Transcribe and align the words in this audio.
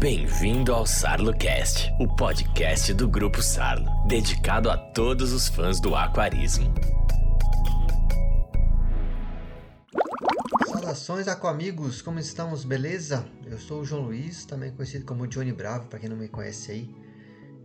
Bem-vindo 0.00 0.72
ao 0.72 0.86
SarloCast, 0.86 1.92
o 2.00 2.08
podcast 2.08 2.94
do 2.94 3.06
Grupo 3.06 3.42
Sarlo, 3.42 3.86
dedicado 4.08 4.70
a 4.70 4.78
todos 4.78 5.30
os 5.30 5.46
fãs 5.46 5.78
do 5.78 5.94
aquarismo. 5.94 6.72
Saudações 10.66 11.28
aquamigos, 11.28 12.00
como 12.00 12.18
estamos? 12.18 12.64
Beleza? 12.64 13.26
Eu 13.44 13.58
sou 13.58 13.82
o 13.82 13.84
João 13.84 14.04
Luiz, 14.04 14.46
também 14.46 14.72
conhecido 14.72 15.04
como 15.04 15.26
Johnny 15.26 15.52
Bravo, 15.52 15.86
para 15.88 15.98
quem 15.98 16.08
não 16.08 16.16
me 16.16 16.28
conhece 16.28 16.72
aí. 16.72 16.94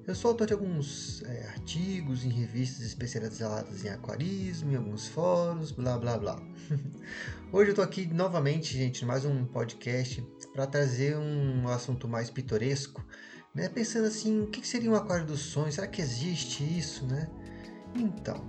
Eu 0.05 0.13
sou 0.13 0.31
autor 0.31 0.45
de 0.45 0.53
alguns 0.53 1.23
é, 1.23 1.47
artigos 1.47 2.25
em 2.25 2.29
revistas 2.29 2.85
especializadas 2.85 3.85
em 3.85 3.89
aquarismo, 3.89 4.73
em 4.73 4.75
alguns 4.75 5.07
fóruns, 5.07 5.71
blá 5.71 5.97
blá 5.97 6.17
blá. 6.17 6.39
Hoje 7.49 7.69
eu 7.69 7.71
estou 7.71 7.83
aqui 7.85 8.05
novamente, 8.05 8.77
gente, 8.77 9.05
mais 9.05 9.23
um 9.23 9.45
podcast 9.45 10.21
para 10.55 10.65
trazer 10.65 11.17
um 11.17 11.67
assunto 11.67 12.07
mais 12.07 12.29
pitoresco, 12.29 13.05
né? 13.53 13.67
Pensando 13.67 14.07
assim, 14.07 14.41
o 14.41 14.47
que 14.47 14.65
seria 14.65 14.89
um 14.89 14.95
aquário 14.95 15.25
dos 15.25 15.41
sonhos? 15.41 15.75
Será 15.75 15.85
que 15.85 16.01
existe 16.01 16.63
isso, 16.63 17.05
né? 17.05 17.27
Então, 17.93 18.41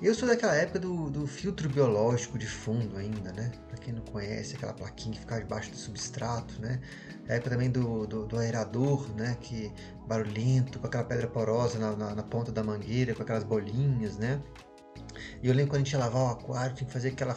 eu 0.00 0.14
sou 0.14 0.26
daquela 0.26 0.54
época 0.54 0.78
do, 0.78 1.10
do 1.10 1.26
filtro 1.26 1.68
biológico 1.68 2.38
de 2.38 2.46
fundo 2.46 2.96
ainda, 2.96 3.30
né? 3.32 3.52
Para 3.68 3.76
quem 3.76 3.92
não 3.92 4.00
conhece, 4.02 4.56
aquela 4.56 4.72
plaquinha 4.72 5.12
que 5.12 5.20
ficava 5.20 5.42
debaixo 5.42 5.70
do 5.70 5.76
substrato, 5.76 6.58
né? 6.62 6.80
A 7.28 7.34
época 7.34 7.50
também 7.50 7.70
do, 7.70 8.06
do, 8.06 8.26
do, 8.26 8.38
aerador, 8.38 9.06
né? 9.14 9.36
Que 9.38 9.70
barulhento, 10.06 10.78
com 10.78 10.86
aquela 10.86 11.04
pedra 11.04 11.26
porosa 11.26 11.78
na, 11.78 11.94
na, 11.94 12.14
na, 12.14 12.22
ponta 12.22 12.50
da 12.50 12.64
mangueira, 12.64 13.14
com 13.14 13.22
aquelas 13.22 13.44
bolinhas, 13.44 14.16
né? 14.16 14.42
E 15.42 15.48
eu 15.48 15.54
lembro 15.54 15.72
quando 15.72 15.82
a 15.82 15.84
gente 15.84 15.92
ia 15.92 15.98
lavar 15.98 16.22
o 16.22 16.28
aquário, 16.28 16.74
tinha 16.74 16.86
que 16.86 16.92
fazer 16.92 17.08
aquela... 17.08 17.36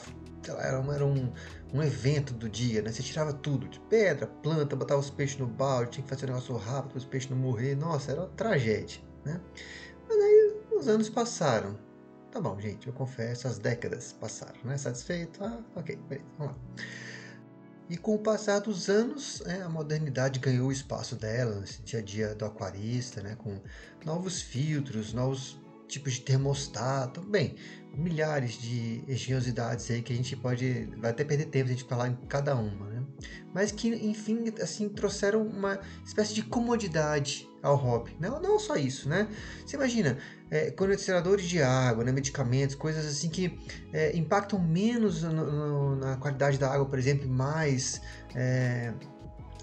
Era, 0.52 0.80
uma, 0.80 0.96
era 0.96 1.06
um, 1.06 1.32
um 1.74 1.84
evento 1.84 2.34
do 2.34 2.50
dia, 2.50 2.82
né? 2.82 2.92
Você 2.92 3.04
tirava 3.04 3.34
tudo, 3.34 3.68
de 3.68 3.80
pedra, 3.82 4.28
planta, 4.28 4.76
botava 4.76 5.00
os 5.00 5.10
peixes 5.10 5.38
no 5.38 5.48
balde, 5.48 5.92
tinha 5.92 6.04
que 6.04 6.09
fazer 6.09 6.26
um 6.26 6.30
negócio 6.30 6.56
rápido 6.56 6.92
para 6.92 6.98
os 6.98 7.06
peixes 7.06 7.30
não 7.30 7.38
morrer. 7.38 7.76
Nossa, 7.76 8.12
era 8.12 8.22
uma 8.22 8.30
tragédia, 8.30 9.02
né? 9.26 9.42
Mas 10.08 10.17
aí 10.17 10.62
os 10.72 10.88
anos 10.88 11.09
passaram, 11.09 11.78
Tá 12.31 12.42
bom, 12.42 12.59
gente, 12.59 12.86
eu 12.86 12.94
confesso, 12.94 13.48
as 13.48 13.58
décadas 13.58 14.14
passaram, 14.14 14.59
né? 14.64 14.78
Satisfeito? 14.78 15.44
Ah, 15.44 15.59
ok, 15.76 15.95
beleza, 16.08 16.28
vamos 16.38 16.54
lá. 16.54 16.59
E 17.89 17.95
com 17.95 18.16
o 18.16 18.20
passar 18.20 18.59
dos 18.59 18.89
anos, 18.89 19.42
é, 19.45 19.61
a 19.61 19.70
modernidade 19.70 20.39
ganhou 20.39 20.67
o 20.67 20.72
espaço 20.72 21.16
dela 21.16 21.59
nesse 21.61 21.82
dia 21.82 22.00
a 22.00 22.02
dia 22.02 22.36
do 22.36 22.44
aquarista, 22.45 23.23
né? 23.23 23.36
Com 23.38 23.61
novos 24.06 24.42
filtros, 24.42 25.14
novos 25.14 25.59
tipos 25.88 26.13
de 26.13 26.21
termostato, 26.21 27.21
bem, 27.21 27.55
milhares 27.93 28.53
de 28.53 29.03
engenhosidades 29.07 29.89
aí 29.89 30.02
que 30.02 30.13
a 30.13 30.16
gente 30.16 30.35
pode, 30.35 30.88
vai 30.97 31.11
até 31.11 31.23
perder 31.23 31.45
tempo 31.45 31.66
a 31.66 31.71
gente 31.71 31.83
falar 31.85 32.09
em 32.09 32.16
cada 32.27 32.55
uma, 32.55 32.88
né? 32.88 33.03
Mas 33.53 33.71
que, 33.71 33.88
enfim, 33.88 34.53
assim, 34.61 34.88
trouxeram 34.89 35.41
uma 35.41 35.80
espécie 36.05 36.33
de 36.33 36.43
comodidade 36.43 37.49
ao 37.63 37.75
hobby. 37.75 38.15
Não, 38.19 38.39
não 38.39 38.59
só 38.59 38.75
isso, 38.75 39.09
né? 39.09 39.27
Você 39.65 39.75
imagina, 39.75 40.17
é, 40.52 40.69
condicionadores 40.69 41.45
de 41.45 41.61
água, 41.61 42.03
né, 42.03 42.11
medicamentos, 42.11 42.75
coisas 42.75 43.05
assim 43.05 43.30
que 43.30 43.58
é, 43.91 44.15
impactam 44.15 44.59
menos 44.59 45.23
no, 45.23 45.31
no, 45.31 45.95
na 45.95 46.17
qualidade 46.17 46.59
da 46.59 46.71
água, 46.71 46.85
por 46.85 46.99
exemplo, 46.99 47.27
mais 47.27 47.99
é, 48.35 48.93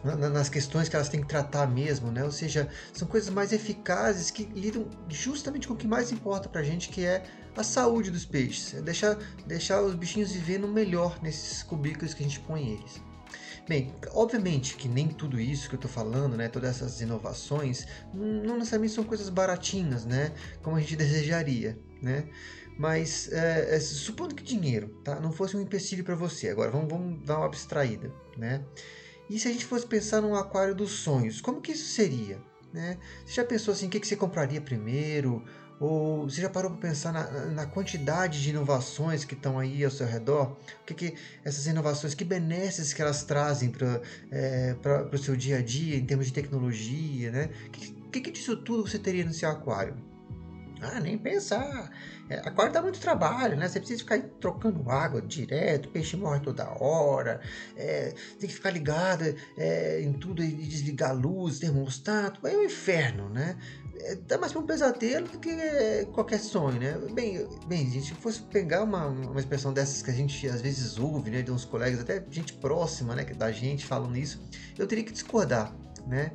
nas 0.04 0.48
questões 0.50 0.88
que 0.88 0.96
elas 0.96 1.08
têm 1.08 1.22
que 1.22 1.26
tratar 1.26 1.66
mesmo, 1.66 2.10
né? 2.10 2.22
Ou 2.22 2.30
seja, 2.30 2.68
são 2.92 3.08
coisas 3.08 3.30
mais 3.30 3.52
eficazes 3.52 4.30
que 4.30 4.44
lidam 4.44 4.86
justamente 5.08 5.66
com 5.66 5.74
o 5.74 5.76
que 5.76 5.86
mais 5.86 6.12
importa 6.12 6.48
para 6.48 6.60
a 6.60 6.64
gente, 6.64 6.90
que 6.90 7.04
é 7.04 7.24
a 7.56 7.64
saúde 7.64 8.10
dos 8.10 8.24
peixes, 8.24 8.74
é 8.74 8.82
deixar, 8.82 9.16
deixar 9.46 9.80
os 9.80 9.94
bichinhos 9.94 10.32
vivendo 10.32 10.68
melhor 10.68 11.18
nesses 11.22 11.62
cubículos 11.62 12.12
que 12.12 12.22
a 12.22 12.26
gente 12.26 12.40
põe 12.40 12.70
eles. 12.70 13.00
Bem, 13.66 13.94
obviamente 14.10 14.76
que 14.76 14.88
nem 14.88 15.08
tudo 15.08 15.40
isso 15.40 15.68
que 15.68 15.74
eu 15.74 15.78
estou 15.78 15.90
falando, 15.90 16.36
né, 16.36 16.48
todas 16.48 16.68
essas 16.68 17.00
inovações, 17.00 17.86
não 18.12 18.58
necessariamente 18.58 18.92
são 18.92 19.04
coisas 19.04 19.30
baratinhas, 19.30 20.04
né, 20.04 20.32
como 20.62 20.76
a 20.76 20.80
gente 20.80 20.96
desejaria, 20.96 21.78
né? 22.02 22.28
Mas 22.76 23.32
é, 23.32 23.76
é, 23.76 23.80
supondo 23.80 24.34
que 24.34 24.42
dinheiro, 24.42 24.88
tá, 25.04 25.18
não 25.20 25.32
fosse 25.32 25.56
um 25.56 25.60
empecilho 25.60 26.02
para 26.02 26.16
você. 26.16 26.48
Agora 26.48 26.70
vamos, 26.72 26.88
vamos 26.90 27.24
dar 27.24 27.38
uma 27.38 27.46
abstraída, 27.46 28.12
né? 28.36 28.64
E 29.28 29.38
se 29.38 29.48
a 29.48 29.52
gente 29.52 29.64
fosse 29.64 29.86
pensar 29.86 30.20
num 30.20 30.34
aquário 30.34 30.74
dos 30.74 30.90
sonhos, 30.90 31.40
como 31.40 31.60
que 31.60 31.72
isso 31.72 31.92
seria? 31.92 32.38
Né? 32.72 32.98
Você 33.24 33.34
já 33.34 33.44
pensou 33.44 33.72
assim, 33.72 33.86
o 33.86 33.90
que, 33.90 34.00
que 34.00 34.06
você 34.06 34.16
compraria 34.16 34.60
primeiro? 34.60 35.44
Ou 35.80 36.28
você 36.28 36.40
já 36.40 36.48
parou 36.48 36.70
para 36.70 36.88
pensar 36.88 37.12
na, 37.12 37.46
na, 37.46 37.66
quantidade 37.66 38.42
de 38.42 38.50
inovações 38.50 39.24
que 39.24 39.34
estão 39.34 39.58
aí 39.58 39.84
ao 39.84 39.90
seu 39.90 40.06
redor? 40.06 40.56
O 40.82 40.84
que, 40.84 40.94
que 40.94 41.14
essas 41.44 41.66
inovações, 41.66 42.14
que 42.14 42.24
benesses 42.24 42.92
que 42.92 43.02
elas 43.02 43.24
trazem 43.24 43.70
para 43.70 44.00
é, 44.30 44.76
o 45.12 45.18
seu 45.18 45.36
dia 45.36 45.58
a 45.58 45.62
dia 45.62 45.96
em 45.96 46.06
termos 46.06 46.26
de 46.26 46.32
tecnologia, 46.32 47.30
né? 47.30 47.50
O 48.06 48.10
que, 48.10 48.20
que 48.20 48.30
disso 48.30 48.56
tudo 48.56 48.88
você 48.88 48.98
teria 48.98 49.24
no 49.24 49.32
seu 49.32 49.50
aquário? 49.50 50.13
Ah, 50.92 51.00
nem 51.00 51.16
pensar. 51.18 51.90
É, 52.28 52.36
aquário 52.38 52.72
dá 52.72 52.82
muito 52.82 52.98
trabalho, 53.00 53.56
né? 53.56 53.68
Você 53.68 53.78
precisa 53.78 54.00
ficar 54.00 54.20
trocando 54.40 54.90
água 54.90 55.20
direto, 55.20 55.88
peixe 55.88 56.16
morre 56.16 56.40
toda 56.40 56.68
hora, 56.80 57.40
é, 57.76 58.14
tem 58.38 58.48
que 58.48 58.54
ficar 58.54 58.70
ligado 58.70 59.24
é, 59.56 60.00
em 60.00 60.12
tudo 60.12 60.42
e 60.42 60.50
desligar 60.50 61.10
a 61.10 61.12
luz, 61.12 61.58
termostato. 61.58 62.46
É 62.46 62.56
um 62.56 62.64
inferno, 62.64 63.28
né? 63.28 63.56
é, 64.04 64.14
dá 64.14 64.38
mais 64.38 64.52
para 64.52 64.60
um 64.60 64.66
pesadelo 64.66 65.28
do 65.28 65.38
que 65.38 65.48
é, 65.48 66.04
qualquer 66.12 66.38
sonho, 66.38 66.78
né? 66.78 66.98
Bem, 67.12 67.46
bem, 67.66 67.90
se 67.90 68.12
fosse 68.14 68.42
pegar 68.42 68.82
uma, 68.82 69.06
uma 69.06 69.40
expressão 69.40 69.72
dessas 69.72 70.02
que 70.02 70.10
a 70.10 70.14
gente 70.14 70.46
às 70.48 70.60
vezes 70.60 70.98
ouve, 70.98 71.30
né, 71.30 71.42
de 71.42 71.50
uns 71.50 71.64
colegas, 71.64 72.00
até 72.00 72.22
gente 72.30 72.52
próxima, 72.54 73.14
né, 73.14 73.24
da 73.24 73.50
gente 73.50 73.86
falando 73.86 74.16
isso, 74.16 74.42
eu 74.78 74.86
teria 74.86 75.04
que 75.04 75.12
discordar, 75.12 75.74
né? 76.06 76.32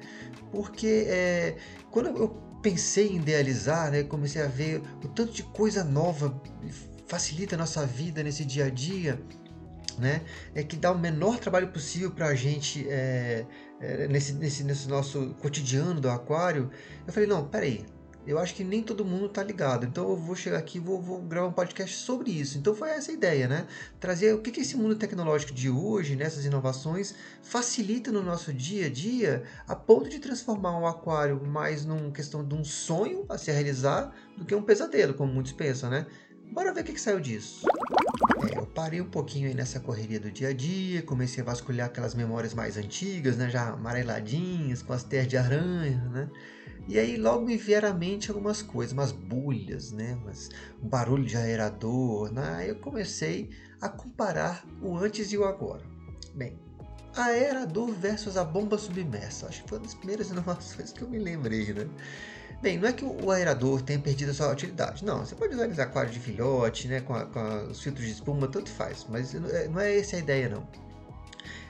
Porque 0.52 1.06
é, 1.08 1.56
quando 1.92 2.08
eu 2.08 2.49
pensei 2.62 3.10
em 3.10 3.18
idealizar, 3.18 3.92
né, 3.92 4.04
comecei 4.04 4.42
a 4.42 4.48
ver 4.48 4.82
o 5.04 5.08
tanto 5.08 5.32
de 5.32 5.44
coisa 5.44 5.84
nova 5.84 6.42
facilita 7.08 7.56
a 7.56 7.58
nossa 7.58 7.86
vida 7.86 8.22
nesse 8.22 8.46
dia 8.46 8.66
a 8.66 8.70
dia, 8.70 9.20
né? 9.98 10.22
É 10.54 10.64
que 10.64 10.78
dá 10.78 10.92
o 10.92 10.98
menor 10.98 11.40
trabalho 11.40 11.70
possível 11.70 12.12
para 12.12 12.28
a 12.28 12.36
gente 12.36 12.88
é, 12.88 13.46
é, 13.82 14.08
nesse, 14.08 14.34
nesse, 14.34 14.64
nesse 14.64 14.88
nosso 14.88 15.36
cotidiano 15.42 16.00
do 16.00 16.10
aquário, 16.10 16.70
eu 17.06 17.12
falei, 17.12 17.28
não, 17.28 17.48
peraí, 17.48 17.86
eu 18.28 18.38
acho 18.38 18.54
que 18.54 18.64
nem 18.64 18.84
todo 18.84 19.04
mundo 19.06 19.30
tá 19.30 19.42
ligado. 19.44 19.86
Então 19.86 20.10
eu 20.10 20.16
vou 20.16 20.36
chegar 20.36 20.58
aqui 20.58 20.78
e 20.78 20.82
vou, 20.82 21.02
vou, 21.02 21.22
gravar 21.22 21.48
um 21.48 21.52
podcast 21.52 21.96
sobre 21.96 22.32
isso. 22.32 22.58
Então 22.58 22.76
foi 22.76 22.90
essa 22.90 23.12
a 23.12 23.14
ideia, 23.14 23.48
né? 23.48 23.66
Trazer 24.00 24.34
o 24.34 24.42
que, 24.42 24.52
que 24.52 24.62
esse 24.62 24.78
mundo 24.78 24.96
tecnológico 24.96 25.54
de 25.54 25.70
hoje, 25.70 26.16
nessas 26.16 26.46
inovações, 26.46 27.16
facilita 27.42 28.12
no 28.12 28.22
nosso 28.22 28.54
dia 28.54 28.88
a 28.88 28.90
dia, 28.90 29.44
a 29.68 29.76
ponto 29.76 30.10
de 30.10 30.20
transformar 30.20 30.78
um 30.78 30.86
aquário 30.86 31.44
mais 31.46 31.86
numa 31.86 32.12
questão 32.12 32.46
de 32.46 32.54
um 32.54 32.64
sonho 32.64 33.26
a 33.30 33.38
se 33.38 33.52
realizar 33.52 34.14
do 34.38 34.46
que 34.46 34.54
um 34.54 34.62
pesadelo, 34.62 35.14
como 35.14 35.34
muitos 35.34 35.54
pensam, 35.54 35.90
né? 35.90 36.06
Bora 36.52 36.74
ver 36.74 36.82
o 36.82 36.84
que, 36.84 36.94
que 36.94 37.02
saiu 37.02 37.20
disso. 37.20 37.68
É, 38.48 38.58
eu 38.58 38.66
parei 38.66 39.00
um 39.00 39.10
pouquinho 39.10 39.48
aí 39.48 39.54
nessa 39.54 39.80
correria 39.80 40.20
do 40.20 40.32
dia 40.32 40.50
a 40.50 40.54
dia, 40.54 41.02
comecei 41.04 41.44
a 41.44 41.46
vasculhar 41.46 41.88
aquelas 41.88 42.16
memórias 42.16 42.54
mais 42.54 42.76
antigas, 42.76 43.38
né, 43.38 43.50
já 43.50 43.70
amareladinhas, 43.70 44.82
com 44.82 44.92
as 44.94 45.04
terras 45.04 45.28
de 45.28 45.38
aranha, 45.38 46.04
né? 46.12 46.30
E 46.88 46.98
aí 46.98 47.18
logo 47.18 47.46
me 47.46 47.58
vieram 47.58 47.90
à 47.90 47.94
mente 47.94 48.32
algumas 48.32 48.62
coisas, 48.62 48.94
umas 48.94 49.12
bulhas, 49.12 49.92
né? 49.92 50.18
Mas 50.26 50.50
um 50.82 50.88
barulho 50.88 51.26
de 51.26 51.38
aerador, 51.38 52.32
né? 52.32 52.56
Aí 52.58 52.70
eu 52.70 52.76
comecei 52.76 53.50
a 53.82 53.88
comparar 53.88 54.66
o 54.82 54.98
antes 54.98 55.32
e 55.32 55.38
o 55.38 55.44
agora. 55.44 55.84
Bem, 56.34 56.58
aerador 57.16 57.92
versus 57.92 58.38
a 58.38 58.44
bomba 58.44 58.78
submersa. 58.78 59.48
Acho 59.48 59.64
que 59.64 59.70
foi 59.70 59.78
uma 59.78 59.86
das 59.86 59.94
primeiras 59.94 60.30
inovações 60.32 60.92
que 60.92 61.02
eu 61.02 61.10
me 61.10 61.20
lembrei, 61.20 61.74
né? 61.74 61.88
Bem, 62.62 62.78
não 62.78 62.90
é 62.90 62.94
que 62.94 63.06
o 63.06 63.32
aerador 63.32 63.82
tenha 63.82 64.00
perdido 64.00 64.32
a 64.32 64.34
sua 64.34 64.52
utilidade. 64.52 65.06
Não, 65.06 65.26
você 65.26 65.34
pode 65.34 65.54
usar 65.54 65.64
eles 65.64 65.80
aquários 65.80 66.14
de 66.14 66.20
filhote, 66.20 66.90
né, 66.90 67.00
com, 67.00 67.14
a, 67.14 67.26
com 67.26 67.40
a, 67.40 67.64
os 67.64 67.82
filtros 67.82 68.06
de 68.06 68.12
espuma, 68.12 68.50
tanto 68.50 68.70
faz. 68.70 69.06
Mas 69.08 69.34
não 69.34 69.80
é, 69.80 69.88
é 69.88 70.00
essa 70.00 70.18
a 70.18 70.20
ideia, 70.20 70.50
não. 70.50 70.68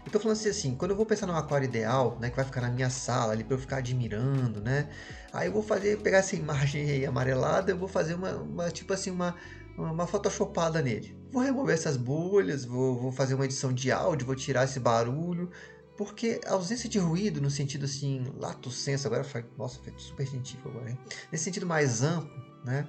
Eu 0.05 0.11
tô 0.11 0.19
falando 0.19 0.37
assim, 0.37 0.49
assim, 0.49 0.75
quando 0.75 0.91
eu 0.91 0.97
vou 0.97 1.05
pensar 1.05 1.27
num 1.27 1.35
aquário 1.35 1.65
ideal, 1.65 2.17
né, 2.19 2.29
que 2.29 2.35
vai 2.35 2.45
ficar 2.45 2.61
na 2.61 2.69
minha 2.69 2.89
sala 2.89 3.33
ali 3.33 3.43
para 3.43 3.55
eu 3.55 3.59
ficar 3.59 3.77
admirando, 3.77 4.61
né? 4.61 4.89
Aí 5.31 5.47
eu 5.47 5.53
vou 5.53 5.61
fazer, 5.61 5.97
pegar 6.01 6.19
essa 6.19 6.35
imagem 6.35 6.89
aí 6.89 7.05
amarelada, 7.05 7.71
eu 7.71 7.77
vou 7.77 7.87
fazer 7.87 8.15
uma, 8.15 8.35
uma 8.35 8.71
tipo 8.71 8.93
assim, 8.93 9.11
uma, 9.11 9.35
uma 9.77 10.07
photoshopada 10.07 10.81
nele. 10.81 11.17
Vou 11.31 11.43
remover 11.43 11.75
essas 11.75 11.97
bolhas, 11.97 12.65
vou, 12.65 12.99
vou 12.99 13.11
fazer 13.11 13.35
uma 13.35 13.45
edição 13.45 13.71
de 13.71 13.91
áudio, 13.91 14.25
vou 14.25 14.35
tirar 14.35 14.63
esse 14.63 14.79
barulho, 14.79 15.51
porque 15.95 16.39
a 16.45 16.53
ausência 16.53 16.89
de 16.89 16.97
ruído, 16.97 17.41
no 17.41 17.49
sentido 17.49 17.85
assim, 17.85 18.23
lato 18.37 18.71
senso, 18.71 19.05
agora 19.05 19.25
nossa, 19.57 19.79
super 19.97 20.25
científico 20.25 20.69
agora, 20.69 20.91
hein? 20.91 20.97
nesse 21.31 21.43
sentido 21.43 21.65
mais 21.65 22.01
amplo, 22.01 22.31
né? 22.63 22.87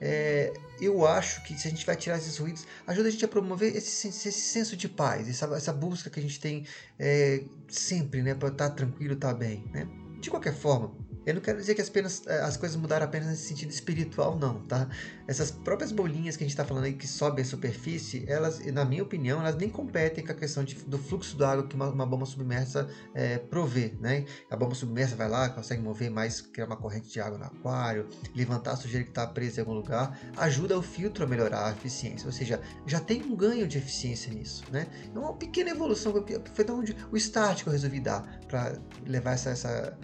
É, 0.00 0.52
eu 0.80 1.06
acho 1.06 1.42
que 1.42 1.58
se 1.58 1.68
a 1.68 1.70
gente 1.70 1.84
vai 1.84 1.94
tirar 1.94 2.16
esses 2.16 2.38
ruídos, 2.38 2.66
ajuda 2.86 3.08
a 3.08 3.10
gente 3.10 3.24
a 3.24 3.28
promover 3.28 3.76
esse, 3.76 4.08
esse 4.08 4.32
senso 4.32 4.76
de 4.76 4.88
paz, 4.88 5.28
essa, 5.28 5.44
essa, 5.54 5.72
busca 5.72 6.08
que 6.08 6.18
a 6.18 6.22
gente 6.22 6.40
tem 6.40 6.64
é, 6.98 7.44
sempre, 7.68 8.22
né, 8.22 8.34
para 8.34 8.48
estar 8.48 8.70
tá 8.70 8.74
tranquilo, 8.74 9.12
estar 9.12 9.32
tá 9.32 9.34
bem, 9.34 9.64
né? 9.72 9.86
De 10.20 10.30
qualquer 10.30 10.54
forma, 10.54 10.94
Eu 11.26 11.34
não 11.34 11.40
quero 11.40 11.58
dizer 11.58 11.74
que 11.74 11.82
eh, 11.82 12.40
as 12.40 12.56
coisas 12.56 12.76
mudaram 12.76 13.04
apenas 13.04 13.28
nesse 13.28 13.46
sentido 13.46 13.70
espiritual, 13.70 14.38
não, 14.38 14.60
tá? 14.60 14.88
Essas 15.26 15.50
próprias 15.50 15.92
bolinhas 15.92 16.36
que 16.36 16.44
a 16.44 16.46
gente 16.46 16.52
está 16.52 16.64
falando 16.64 16.84
aí 16.84 16.94
que 16.94 17.06
sobem 17.06 17.42
a 17.42 17.46
superfície, 17.46 18.24
elas, 18.26 18.58
na 18.66 18.84
minha 18.84 19.02
opinião, 19.02 19.40
elas 19.40 19.54
nem 19.56 19.68
competem 19.68 20.24
com 20.24 20.32
a 20.32 20.34
questão 20.34 20.64
de, 20.64 20.76
do 20.76 20.98
fluxo 20.98 21.36
da 21.36 21.52
água 21.52 21.66
que 21.66 21.74
uma, 21.74 21.90
uma 21.90 22.06
bomba 22.06 22.24
submersa 22.24 22.88
é, 23.14 23.38
provê, 23.38 23.94
né? 24.00 24.24
A 24.50 24.56
bomba 24.56 24.74
submersa 24.74 25.14
vai 25.14 25.28
lá, 25.28 25.48
consegue 25.50 25.82
mover 25.82 26.10
mais, 26.10 26.40
criar 26.40 26.66
uma 26.66 26.76
corrente 26.76 27.08
de 27.08 27.20
água 27.20 27.38
no 27.38 27.44
aquário, 27.44 28.08
levantar 28.34 28.72
a 28.72 28.76
sujeira 28.76 29.04
que 29.04 29.10
está 29.10 29.26
presa 29.26 29.60
em 29.60 29.62
algum 29.62 29.74
lugar, 29.74 30.18
ajuda 30.36 30.78
o 30.78 30.82
filtro 30.82 31.24
a 31.24 31.26
melhorar 31.26 31.68
a 31.68 31.70
eficiência, 31.72 32.26
ou 32.26 32.32
seja, 32.32 32.60
já 32.86 32.98
tem 32.98 33.22
um 33.22 33.36
ganho 33.36 33.68
de 33.68 33.78
eficiência 33.78 34.32
nisso, 34.32 34.64
né? 34.72 34.86
É 35.14 35.18
uma 35.18 35.34
pequena 35.34 35.70
evolução, 35.70 36.12
foi 36.54 36.64
de 36.64 36.72
onde 36.72 36.96
o 37.12 37.16
start 37.16 37.62
que 37.62 37.68
eu 37.68 37.72
resolvi 37.72 38.00
dar 38.00 38.40
para 38.48 38.78
levar 39.06 39.32
essa, 39.32 39.50
essa 39.50 39.96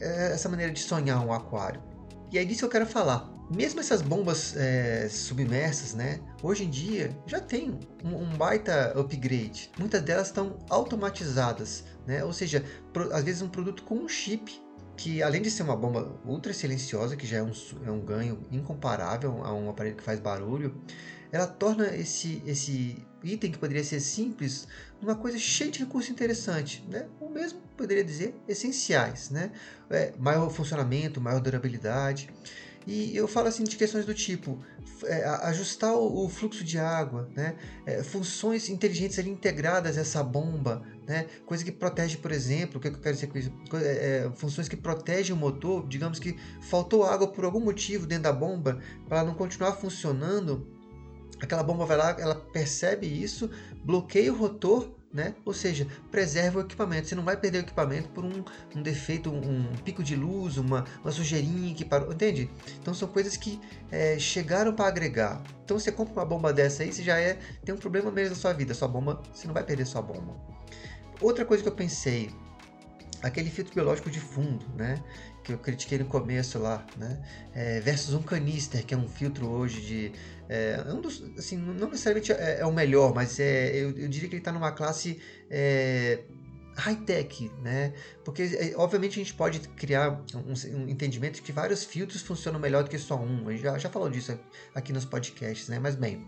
essa 0.00 0.48
maneira 0.48 0.72
de 0.72 0.80
sonhar 0.80 1.24
um 1.24 1.32
aquário. 1.32 1.82
E 2.32 2.38
é 2.38 2.44
disso 2.44 2.60
que 2.60 2.64
eu 2.66 2.70
quero 2.70 2.86
falar. 2.86 3.30
Mesmo 3.54 3.80
essas 3.80 4.00
bombas 4.00 4.56
é, 4.56 5.08
submersas, 5.08 5.92
né? 5.92 6.20
Hoje 6.40 6.64
em 6.64 6.70
dia 6.70 7.10
já 7.26 7.40
tem 7.40 7.76
um, 8.04 8.14
um, 8.14 8.36
baita 8.36 8.92
upgrade. 8.96 9.70
Muitas 9.76 10.00
delas 10.02 10.28
estão 10.28 10.58
automatizadas, 10.68 11.84
né? 12.06 12.22
Ou 12.22 12.32
seja, 12.32 12.64
pro, 12.92 13.12
às 13.12 13.24
vezes 13.24 13.42
um 13.42 13.48
produto 13.48 13.82
com 13.82 13.96
um 13.96 14.08
chip 14.08 14.62
que 14.96 15.22
além 15.22 15.40
de 15.42 15.50
ser 15.50 15.62
uma 15.62 15.74
bomba 15.74 16.14
ultra 16.24 16.52
silenciosa, 16.52 17.16
que 17.16 17.26
já 17.26 17.38
é 17.38 17.42
um, 17.42 17.52
é 17.86 17.90
um 17.90 18.00
ganho 18.00 18.46
incomparável 18.52 19.42
a 19.42 19.52
um 19.52 19.70
aparelho 19.70 19.96
que 19.96 20.02
faz 20.02 20.20
barulho, 20.20 20.80
ela 21.32 21.46
torna 21.46 21.96
esse, 21.96 22.42
esse 22.46 23.02
item 23.22 23.52
que 23.52 23.58
poderia 23.58 23.84
ser 23.84 24.00
simples 24.00 24.66
uma 25.00 25.14
coisa 25.14 25.38
cheia 25.38 25.70
de 25.70 25.80
recursos 25.80 26.10
interessantes, 26.10 26.82
né? 26.88 27.06
ou 27.20 27.30
mesmo 27.30 27.60
poderia 27.76 28.04
dizer 28.04 28.34
essenciais, 28.46 29.30
né? 29.30 29.50
É, 29.88 30.12
maior 30.18 30.50
funcionamento, 30.50 31.20
maior 31.20 31.40
durabilidade. 31.40 32.30
E 32.86 33.14
eu 33.14 33.28
falo 33.28 33.48
assim 33.48 33.64
de 33.64 33.76
questões 33.76 34.06
do 34.06 34.14
tipo 34.14 34.58
é, 35.04 35.24
ajustar 35.44 35.94
o, 35.94 36.24
o, 36.24 36.28
fluxo 36.28 36.64
de 36.64 36.78
água, 36.78 37.28
né? 37.34 37.56
É, 37.86 38.02
funções 38.02 38.68
inteligentes 38.68 39.18
ali 39.18 39.30
integradas 39.30 39.96
a 39.96 40.00
essa 40.00 40.22
bomba, 40.22 40.82
né? 41.06 41.26
coisa 41.46 41.64
que 41.64 41.72
protege, 41.72 42.16
por 42.16 42.32
exemplo, 42.32 42.78
o 42.78 42.80
que 42.80 42.88
eu 42.88 42.98
quero 42.98 43.14
dizer 43.14 43.26
com 43.28 43.38
isso? 43.38 43.52
É, 43.74 44.26
é, 44.26 44.30
funções 44.34 44.68
que 44.68 44.76
protegem 44.76 45.34
o 45.34 45.38
motor, 45.38 45.86
digamos 45.88 46.18
que 46.18 46.36
faltou 46.62 47.04
água 47.04 47.28
por 47.28 47.44
algum 47.44 47.60
motivo 47.60 48.06
dentro 48.06 48.24
da 48.24 48.32
bomba 48.32 48.80
para 49.08 49.24
não 49.24 49.34
continuar 49.34 49.72
funcionando 49.72 50.66
aquela 51.44 51.62
bomba 51.62 51.84
vai 51.84 51.96
lá, 51.96 52.16
ela 52.18 52.34
percebe 52.34 53.06
isso, 53.06 53.50
bloqueia 53.84 54.32
o 54.32 54.36
rotor, 54.36 54.88
né? 55.12 55.34
Ou 55.44 55.52
seja, 55.52 55.86
preserva 56.10 56.60
o 56.60 56.62
equipamento. 56.62 57.08
Você 57.08 57.14
não 57.14 57.24
vai 57.24 57.36
perder 57.36 57.58
o 57.58 57.60
equipamento 57.62 58.08
por 58.10 58.24
um, 58.24 58.44
um 58.76 58.82
defeito, 58.82 59.30
um, 59.30 59.70
um, 59.72 59.76
pico 59.84 60.02
de 60.02 60.14
luz, 60.14 60.56
uma, 60.56 60.84
uma 61.02 61.10
sujeirinha 61.10 61.74
que 61.74 61.84
parou, 61.84 62.12
entende? 62.12 62.48
Então 62.80 62.94
são 62.94 63.08
coisas 63.08 63.36
que 63.36 63.60
é, 63.90 64.18
chegaram 64.18 64.72
para 64.72 64.86
agregar. 64.86 65.42
Então 65.64 65.78
você 65.78 65.90
compra 65.90 66.14
uma 66.14 66.24
bomba 66.24 66.52
dessa 66.52 66.82
aí, 66.82 66.92
você 66.92 67.02
já 67.02 67.18
é 67.18 67.38
tem 67.64 67.74
um 67.74 67.78
problema 67.78 68.10
mesmo 68.10 68.30
na 68.30 68.40
sua 68.40 68.52
vida. 68.52 68.72
Sua 68.72 68.88
bomba, 68.88 69.20
você 69.32 69.46
não 69.46 69.54
vai 69.54 69.64
perder 69.64 69.86
sua 69.86 70.02
bomba. 70.02 70.36
Outra 71.20 71.44
coisa 71.44 71.62
que 71.62 71.68
eu 71.68 71.74
pensei, 71.74 72.30
aquele 73.22 73.50
filtro 73.50 73.74
biológico 73.74 74.10
de 74.10 74.20
fundo, 74.20 74.64
né? 74.76 75.02
Que 75.42 75.52
eu 75.52 75.58
critiquei 75.58 75.98
no 75.98 76.04
começo 76.04 76.58
lá, 76.58 76.84
né? 76.96 77.22
É, 77.54 77.80
versus 77.80 78.14
um 78.14 78.22
canister, 78.22 78.84
que 78.84 78.94
é 78.94 78.96
um 78.96 79.08
filtro 79.08 79.48
hoje 79.48 79.80
de 79.80 80.12
é, 80.50 80.82
é, 80.84 80.92
um 80.92 81.00
dos, 81.00 81.22
assim, 81.38 81.56
não 81.56 81.88
necessariamente 81.88 82.32
é, 82.32 82.58
é 82.58 82.66
o 82.66 82.72
melhor, 82.72 83.14
mas 83.14 83.38
é, 83.38 83.70
eu, 83.76 83.90
eu 83.96 84.08
diria 84.08 84.28
que 84.28 84.34
ele 84.34 84.40
está 84.40 84.50
numa 84.50 84.72
classe 84.72 85.22
é, 85.48 86.24
high-tech, 86.74 87.48
né? 87.62 87.92
Porque, 88.24 88.42
é, 88.42 88.72
obviamente, 88.76 89.12
a 89.12 89.22
gente 89.22 89.32
pode 89.32 89.60
criar 89.60 90.24
um, 90.34 90.76
um, 90.76 90.88
entendimento 90.88 91.36
de 91.36 91.42
que 91.42 91.52
vários 91.52 91.84
filtros 91.84 92.20
funcionam 92.22 92.58
melhor 92.58 92.82
do 92.82 92.90
que 92.90 92.98
só 92.98 93.16
um. 93.16 93.46
A 93.46 93.52
gente 93.52 93.62
já, 93.62 93.78
já 93.78 93.88
falou 93.88 94.10
disso 94.10 94.36
aqui 94.74 94.92
nos 94.92 95.04
podcasts, 95.04 95.68
né? 95.68 95.78
Mas, 95.78 95.94
bem, 95.94 96.26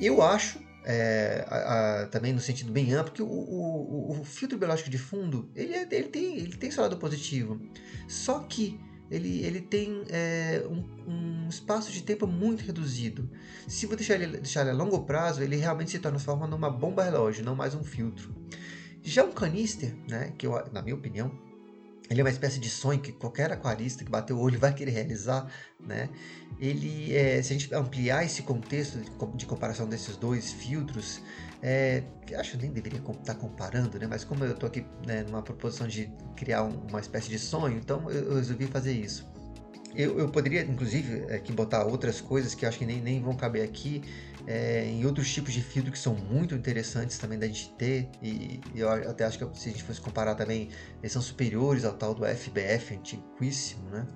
eu 0.00 0.22
acho, 0.22 0.60
é, 0.84 1.44
a, 1.48 2.02
a, 2.02 2.06
também 2.06 2.32
no 2.32 2.40
sentido 2.40 2.70
bem 2.70 2.92
amplo, 2.92 3.12
que 3.12 3.22
o, 3.22 3.26
o, 3.26 4.20
o, 4.20 4.24
filtro 4.24 4.58
biológico 4.58 4.90
de 4.90 4.98
fundo, 4.98 5.50
ele, 5.54 5.74
ele, 5.74 6.08
tem, 6.08 6.36
ele 6.36 6.56
tem 6.56 6.70
seu 6.70 6.82
lado 6.82 6.96
positivo. 6.98 7.60
Só 8.06 8.40
que 8.40 8.78
ele, 9.10 9.42
ele 9.44 9.60
tem 9.60 10.04
é, 10.08 10.64
um, 10.68 10.84
um, 11.10 11.48
espaço 11.48 11.90
de 11.90 12.02
tempo 12.02 12.26
muito 12.26 12.62
reduzido. 12.62 13.28
Se 13.66 13.86
você 13.86 13.96
deixar 13.96 14.14
ele, 14.14 14.38
deixar 14.38 14.62
ele 14.62 14.70
a 14.70 14.74
longo 14.74 15.04
prazo, 15.04 15.42
ele 15.42 15.56
realmente 15.56 15.90
se 15.90 15.98
torna 15.98 16.18
forma 16.18 16.46
numa 16.46 16.70
bomba 16.70 17.02
relógio, 17.02 17.44
não 17.44 17.54
mais 17.54 17.74
um 17.74 17.82
filtro. 17.82 18.34
Já 19.02 19.24
um 19.24 19.32
canister, 19.32 19.94
né, 20.08 20.32
que 20.38 20.46
eu, 20.46 20.52
na 20.72 20.80
minha 20.80 20.94
opinião, 20.94 21.30
ele 22.10 22.20
é 22.20 22.24
uma 22.24 22.30
espécie 22.30 22.58
de 22.58 22.68
sonho 22.68 23.00
que 23.00 23.12
qualquer 23.12 23.50
aquarista 23.50 24.04
que 24.04 24.10
bater 24.10 24.32
o 24.34 24.38
olho 24.38 24.58
vai 24.58 24.74
querer 24.74 24.90
realizar, 24.90 25.50
né? 25.80 26.10
Ele, 26.58 27.14
é, 27.14 27.42
se 27.42 27.52
a 27.52 27.58
gente 27.58 27.74
ampliar 27.74 28.24
esse 28.24 28.42
contexto 28.42 28.98
de, 29.34 29.46
comparação 29.46 29.88
desses 29.88 30.16
dois 30.16 30.52
filtros, 30.52 31.20
é, 31.62 32.04
acho 32.38 32.52
que 32.52 32.56
nem 32.58 32.72
deveria 32.72 32.98
estar 32.98 33.14
tá 33.22 33.34
comparando, 33.34 33.98
né? 33.98 34.06
Mas 34.06 34.22
como 34.22 34.44
eu 34.44 34.52
estou 34.52 34.66
aqui 34.66 34.86
né, 35.06 35.22
numa 35.22 35.42
proposição 35.42 35.86
de 35.88 36.12
criar 36.36 36.62
um, 36.62 36.86
uma 36.88 37.00
espécie 37.00 37.30
de 37.30 37.38
sonho, 37.38 37.78
então 37.78 38.10
eu, 38.10 38.30
eu 38.30 38.34
resolvi 38.36 38.66
fazer 38.66 38.92
isso. 38.92 39.33
Eu, 39.94 40.18
eu 40.18 40.28
poderia, 40.28 40.62
inclusive, 40.62 41.32
aqui 41.32 41.52
botar 41.52 41.84
outras 41.84 42.20
coisas 42.20 42.54
que 42.54 42.66
acho 42.66 42.78
que 42.78 42.84
nem, 42.84 43.00
nem 43.00 43.22
vão 43.22 43.36
caber 43.36 43.62
aqui, 43.62 44.02
é, 44.46 44.84
em 44.86 45.06
outros 45.06 45.32
tipos 45.32 45.52
de 45.52 45.62
filtro 45.62 45.92
que 45.92 45.98
são 45.98 46.14
muito 46.14 46.54
interessantes 46.54 47.16
também 47.18 47.38
da 47.38 47.46
gente 47.46 47.70
ter, 47.78 48.08
e, 48.22 48.60
e 48.74 48.80
eu 48.80 48.90
até 48.90 49.24
acho 49.24 49.38
que 49.38 49.58
se 49.58 49.68
a 49.68 49.72
gente 49.72 49.84
fosse 49.84 50.00
comparar 50.00 50.34
também, 50.34 50.68
eles 51.00 51.12
são 51.12 51.22
superiores 51.22 51.84
ao 51.84 51.92
tal 51.92 52.14
do 52.14 52.24
FBF, 52.24 52.94
antiquíssimo, 52.94 53.88
né? 53.90 54.06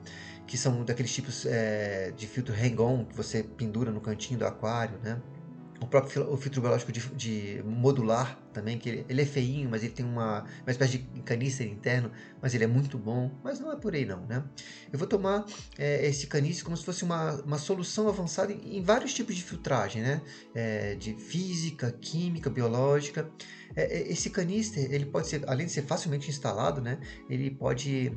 Que 0.46 0.56
são 0.56 0.84
daqueles 0.84 1.12
tipos 1.12 1.46
é, 1.46 2.12
de 2.16 2.26
filtro 2.26 2.54
hang-on 2.54 3.04
que 3.04 3.14
você 3.14 3.42
pendura 3.42 3.90
no 3.90 4.00
cantinho 4.00 4.38
do 4.38 4.46
aquário, 4.46 4.98
né? 5.02 5.20
O 5.80 5.86
próprio 5.86 6.30
o 6.32 6.36
filtro 6.36 6.60
biológico 6.60 6.90
de, 6.90 7.00
de, 7.14 7.62
modular 7.64 8.38
também, 8.52 8.78
que 8.78 8.88
ele, 8.88 9.06
ele, 9.08 9.22
é 9.22 9.24
feinho, 9.24 9.68
mas 9.70 9.82
ele 9.82 9.92
tem 9.92 10.04
uma, 10.04 10.42
uma 10.42 10.70
espécie 10.70 10.98
de 10.98 11.22
canister 11.22 11.66
interno, 11.66 12.10
mas 12.42 12.54
ele 12.54 12.64
é 12.64 12.66
muito 12.66 12.98
bom, 12.98 13.30
mas 13.44 13.60
não 13.60 13.72
é 13.72 13.76
por 13.76 13.94
aí 13.94 14.04
não, 14.04 14.26
né? 14.26 14.42
Eu 14.92 14.98
vou 14.98 15.06
tomar 15.06 15.44
é, 15.78 16.06
esse 16.06 16.26
canister 16.26 16.64
como 16.64 16.76
se 16.76 16.84
fosse 16.84 17.04
uma, 17.04 17.34
uma 17.42 17.58
solução 17.58 18.08
avançada 18.08 18.52
em, 18.52 18.78
em 18.78 18.82
vários 18.82 19.14
tipos 19.14 19.36
de 19.36 19.42
filtragem, 19.42 20.02
né? 20.02 20.20
É, 20.54 20.94
de 20.96 21.14
física, 21.14 21.92
química, 22.00 22.50
biológica. 22.50 23.30
É, 23.76 23.98
é 23.98 24.12
esse 24.12 24.30
canister, 24.30 24.92
ele 24.92 25.06
pode 25.06 25.28
ser, 25.28 25.48
além 25.48 25.66
de 25.66 25.72
ser 25.72 25.82
facilmente 25.82 26.28
instalado, 26.28 26.80
né? 26.80 26.98
Ele 27.28 27.50
pode 27.50 28.12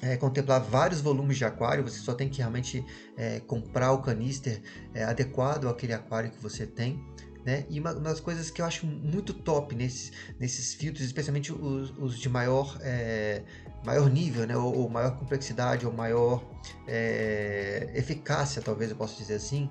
é, 0.00 0.16
contemplar 0.16 0.60
vários 0.60 1.00
volumes 1.00 1.36
de 1.36 1.44
aquário, 1.44 1.82
você 1.82 1.98
só 1.98 2.14
tem 2.14 2.28
que 2.28 2.38
realmente 2.38 2.84
é, 3.16 3.40
comprar 3.40 3.92
o 3.92 3.98
canister 3.98 4.60
é, 4.94 5.04
adequado 5.04 5.68
àquele 5.68 5.92
aquário 5.92 6.30
que 6.30 6.40
você 6.40 6.66
tem. 6.66 7.02
Né? 7.44 7.64
E 7.70 7.80
uma, 7.80 7.92
uma, 7.92 8.00
das 8.00 8.20
coisas 8.20 8.50
que 8.50 8.60
eu 8.60 8.66
acho 8.66 8.86
muito 8.86 9.32
top 9.32 9.74
nesses, 9.74 10.12
nesses 10.38 10.74
filtros, 10.74 11.04
especialmente 11.04 11.52
os, 11.52 11.92
os 11.96 12.18
de 12.18 12.28
maior, 12.28 12.76
é, 12.82 13.42
maior 13.84 14.10
nível, 14.10 14.46
né? 14.46 14.56
ou, 14.56 14.76
ou, 14.76 14.88
maior 14.88 15.16
complexidade, 15.16 15.86
ou 15.86 15.92
maior 15.92 16.44
é, 16.86 17.90
eficácia, 17.94 18.60
talvez 18.60 18.90
eu 18.90 18.96
possa 18.96 19.16
dizer 19.16 19.34
assim, 19.34 19.70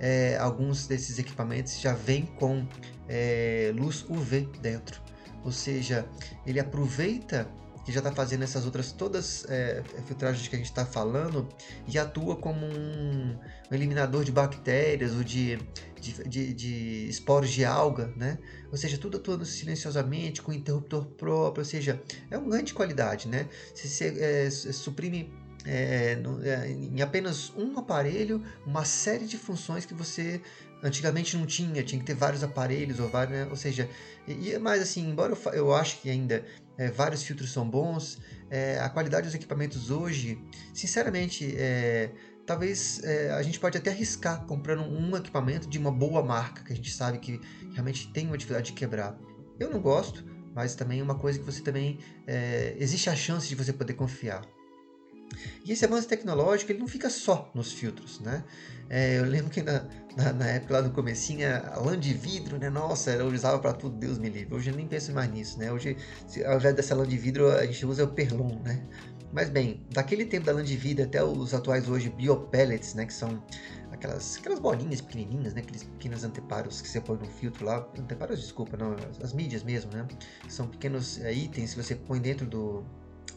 é, 0.00 0.38
alguns 0.38 0.86
desses 0.86 1.18
equipamentos 1.18 1.78
já 1.80 1.92
vêm 1.92 2.24
com 2.24 2.66
luz 3.74 4.04
UV 4.08 4.48
dentro. 4.60 5.00
Ou 5.44 5.52
seja, 5.52 6.06
ele 6.46 6.60
aproveita 6.60 7.48
que 7.88 7.92
já 7.94 8.00
está 8.00 8.12
fazendo 8.12 8.42
essas 8.42 8.66
outras 8.66 8.92
todas 8.92 9.46
é, 9.48 9.82
filtragens 10.04 10.46
que 10.46 10.54
a 10.54 10.58
gente 10.58 10.68
está 10.68 10.84
falando 10.84 11.48
e 11.90 11.98
atua 11.98 12.36
como 12.36 12.66
um, 12.66 13.34
eliminador 13.72 14.24
de 14.24 14.30
bactérias 14.30 15.14
ou 15.14 15.24
de, 15.24 15.58
de, 15.98 16.12
de, 16.28 16.52
de, 16.52 17.08
esporos 17.08 17.48
de 17.48 17.64
alga, 17.64 18.12
né? 18.14 18.36
Ou 18.70 18.76
seja, 18.76 18.98
tudo 18.98 19.16
atuando 19.16 19.46
silenciosamente 19.46 20.42
com 20.42 20.52
interruptor 20.52 21.06
próprio, 21.06 21.62
ou 21.62 21.64
seja, 21.64 21.98
é 22.30 22.36
um 22.36 22.50
ganho 22.50 22.62
de 22.62 22.74
qualidade, 22.74 23.26
né? 23.26 23.48
Se 23.74 23.88
você 23.88 24.14
é, 24.18 24.50
suprime 24.50 25.32
é, 25.64 26.14
no, 26.16 26.44
é, 26.44 26.70
em 26.70 27.00
apenas 27.00 27.50
um 27.56 27.78
aparelho 27.78 28.44
uma 28.66 28.84
série 28.84 29.24
de 29.24 29.38
funções 29.38 29.86
que 29.86 29.94
você 29.94 30.42
antigamente 30.82 31.38
não 31.38 31.46
tinha, 31.46 31.82
tinha 31.82 31.98
que 31.98 32.04
ter 32.04 32.14
vários 32.14 32.44
aparelhos 32.44 33.00
ou 33.00 33.08
vários, 33.08 33.34
né? 33.34 33.46
ou 33.50 33.56
seja, 33.56 33.88
e, 34.26 34.58
mas 34.58 34.82
assim, 34.82 35.08
embora 35.08 35.32
eu, 35.32 35.52
eu 35.52 35.74
acho 35.74 36.02
que 36.02 36.10
ainda 36.10 36.44
é, 36.78 36.90
vários 36.90 37.22
filtros 37.24 37.50
são 37.50 37.68
bons. 37.68 38.18
É, 38.48 38.78
a 38.78 38.88
qualidade 38.88 39.26
dos 39.26 39.34
equipamentos 39.34 39.90
hoje, 39.90 40.40
sinceramente, 40.72 41.54
é, 41.58 42.12
talvez 42.46 43.02
é, 43.02 43.32
a 43.32 43.42
gente 43.42 43.58
pode 43.58 43.76
até 43.76 43.90
arriscar 43.90 44.46
comprando 44.46 44.82
um 44.84 45.16
equipamento 45.16 45.68
de 45.68 45.76
uma 45.76 45.90
boa 45.90 46.22
marca, 46.22 46.62
que 46.62 46.72
a 46.72 46.76
gente 46.76 46.92
sabe 46.92 47.18
que 47.18 47.40
realmente 47.74 48.10
tem 48.12 48.26
uma 48.28 48.38
dificuldade 48.38 48.68
de 48.68 48.72
quebrar. 48.74 49.18
Eu 49.58 49.68
não 49.68 49.80
gosto, 49.80 50.24
mas 50.54 50.76
também 50.76 51.00
é 51.00 51.02
uma 51.02 51.18
coisa 51.18 51.38
que 51.38 51.44
você 51.44 51.60
também. 51.60 51.98
É, 52.26 52.76
existe 52.78 53.10
a 53.10 53.16
chance 53.16 53.48
de 53.48 53.56
você 53.56 53.72
poder 53.72 53.94
confiar. 53.94 54.42
E 55.64 55.72
esse 55.72 55.84
avanço 55.84 56.08
tecnológico 56.08 56.72
ele 56.72 56.78
não 56.78 56.88
fica 56.88 57.10
só 57.10 57.50
nos 57.54 57.72
filtros, 57.72 58.20
né? 58.20 58.44
É, 58.90 59.18
eu 59.18 59.24
lembro 59.24 59.50
que 59.50 59.62
na, 59.62 59.84
na, 60.16 60.32
na, 60.32 60.46
época 60.46 60.74
lá 60.74 60.82
no 60.82 60.90
comecinho, 60.90 61.46
a 61.46 61.78
lã 61.78 61.98
de 61.98 62.14
vidro, 62.14 62.58
né? 62.58 62.70
Nossa, 62.70 63.10
eu 63.10 63.26
usava 63.26 63.58
para 63.58 63.74
tudo, 63.74 63.96
Deus 63.96 64.18
me 64.18 64.30
livre. 64.30 64.54
Hoje 64.54 64.70
eu 64.70 64.76
nem 64.76 64.86
penso 64.86 65.12
mais 65.12 65.30
nisso, 65.30 65.58
né? 65.58 65.70
Hoje, 65.70 65.96
se, 66.26 66.44
ao 66.44 66.56
invés 66.56 66.74
dessa 66.74 66.94
lã 66.94 67.06
de 67.06 67.18
vidro, 67.18 67.50
a 67.50 67.66
gente 67.66 67.84
usa 67.84 68.04
o 68.04 68.08
perlon, 68.08 68.58
né? 68.62 68.82
Mas 69.30 69.50
bem, 69.50 69.86
daquele 69.90 70.24
tempo 70.24 70.46
da 70.46 70.52
lã 70.52 70.64
de 70.64 70.74
vidro 70.74 71.04
até 71.04 71.22
os 71.22 71.52
atuais 71.52 71.86
hoje 71.86 72.08
biopellets, 72.08 72.94
né? 72.94 73.04
Que 73.04 73.12
são 73.12 73.42
aquelas, 73.92 74.38
aquelas 74.38 74.58
bolinhas 74.58 75.02
pequenininhas, 75.02 75.52
né? 75.52 75.60
Aqueles 75.60 75.84
pequenos 75.84 76.24
anteparos 76.24 76.80
que 76.80 76.88
você 76.88 77.00
põe 77.00 77.18
no 77.18 77.26
filtro 77.26 77.66
lá. 77.66 77.86
Anteparos, 77.98 78.40
desculpa, 78.40 78.76
não, 78.78 78.94
as, 78.94 79.20
as 79.22 79.32
mídias 79.34 79.62
mesmo, 79.62 79.92
né? 79.92 80.06
São 80.48 80.66
pequenos 80.66 81.20
é, 81.20 81.32
itens 81.32 81.74
que 81.74 81.82
você 81.82 81.94
põe 81.94 82.20
dentro 82.20 82.46
do, 82.46 82.82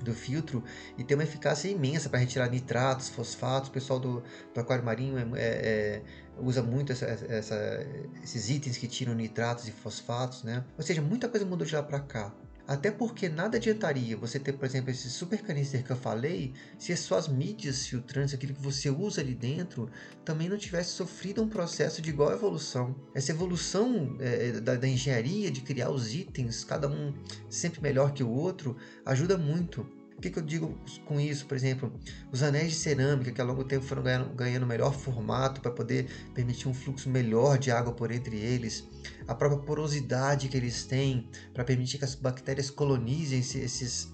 do 0.04 0.14
filtro 0.14 0.64
e 0.98 1.04
tem 1.04 1.16
uma 1.16 1.24
eficácia 1.24 1.70
imensa 1.70 2.10
para 2.10 2.20
retirar 2.20 2.50
nitratos, 2.50 3.10
fosfatos. 3.10 3.70
O 3.70 3.72
pessoal 3.72 4.00
do, 4.00 4.24
do 4.54 4.60
aquário 4.60 4.84
marinho 4.84 5.18
é, 5.18 5.22
é, 5.22 5.38
é, 5.40 6.02
usa 6.40 6.62
muito 6.62 6.92
essa, 6.92 7.06
essa, 7.06 7.86
esses 8.24 8.50
itens 8.50 8.78
que 8.78 8.88
tiram 8.88 9.14
nitratos 9.14 9.68
e 9.68 9.72
fosfatos, 9.72 10.44
né? 10.44 10.64
Ou 10.78 10.84
seja, 10.84 11.02
muita 11.02 11.28
coisa 11.30 11.46
mudou 11.46 11.66
de 11.66 11.76
lá 11.76 11.84
para 11.84 12.00
cá. 12.00 12.34
Até 12.68 12.92
porque 12.92 13.28
nada 13.28 13.58
adiantaria 13.58 14.16
você 14.16 14.40
ter, 14.40 14.54
por 14.54 14.66
exemplo, 14.66 14.92
esse 14.92 15.10
super 15.10 15.42
canister 15.42 15.84
que 15.84 15.92
eu 15.92 15.96
falei, 15.96 16.54
se 16.78 16.94
as 16.94 17.00
suas 17.00 17.28
mídias 17.28 17.88
filtrantes, 17.88 18.34
aquilo 18.34 18.54
que 18.54 18.62
você 18.62 18.90
usa 18.90 19.22
ali 19.22 19.36
dentro, 19.36 19.90
também 20.24 20.48
não 20.48 20.58
tivesse 20.58 20.92
sofrido 20.92 21.42
um 21.42 21.50
processo 21.50 22.02
de 22.02 22.10
igual 22.10 22.32
evolução. 22.32 22.96
Essa 23.14 23.32
evolução 23.32 24.16
é, 24.20 24.54
da, 24.60 24.76
da 24.76 24.88
engenharia, 24.88 25.52
de 25.52 25.62
criar 25.62 25.90
os 25.90 26.14
itens, 26.14 26.64
cada 26.64 26.88
um 26.88 27.14
sempre 27.50 27.82
melhor 27.82 28.14
que 28.14 28.24
o 28.24 28.30
outro, 28.30 28.78
ajuda 29.06 29.38
muito. 29.38 30.01
O 30.18 30.22
que, 30.22 30.30
que, 30.30 30.38
eu 30.38 30.44
digo 30.44 30.78
com 31.06 31.20
isso? 31.20 31.48
Por 31.48 31.56
exemplo, 31.56 31.92
os 32.32 32.44
anéis 32.44 32.74
de 32.74 32.78
cerâmica 32.78 33.32
que 33.32 33.42
ao 33.42 33.48
longo 33.48 33.64
do 33.64 33.68
tempo 33.68 33.84
foram 33.84 34.04
ganhando, 34.04 34.34
ganhando 34.36 34.68
melhor 34.68 34.94
formato 34.94 35.62
para 35.62 35.72
poder 35.72 36.08
permitir 36.34 36.68
um 36.68 36.74
fluxo 36.74 37.10
melhor 37.10 37.58
de 37.58 37.72
água 37.72 37.92
por 37.92 38.12
entre 38.12 38.38
eles, 38.38 38.88
a 39.28 39.34
própria 39.34 39.62
porosidade 39.62 40.48
que 40.48 40.56
eles 40.56 40.86
têm 40.86 41.28
para 41.54 41.64
permitir 41.64 41.98
que 41.98 42.06
as 42.06 42.14
bactérias 42.14 42.70
colonizem 42.70 43.40
esses, 43.40 44.12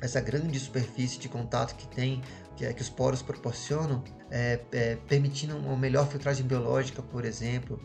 essa 0.00 0.20
grande 0.20 0.58
superfície 0.58 1.18
de 1.18 1.28
contato 1.28 1.74
que 1.74 1.88
tem, 1.88 2.20
que, 2.56 2.66
é, 2.66 2.74
que 2.74 2.82
os 2.82 2.90
poros 2.90 3.22
proporcionam, 3.22 4.04
é, 4.30 4.60
é, 4.72 4.96
permitindo 5.08 5.56
uma 5.56 5.76
melhor 5.76 6.06
filtragem 6.06 6.46
biológica, 6.46 7.02
por 7.02 7.24
exemplo, 7.24 7.80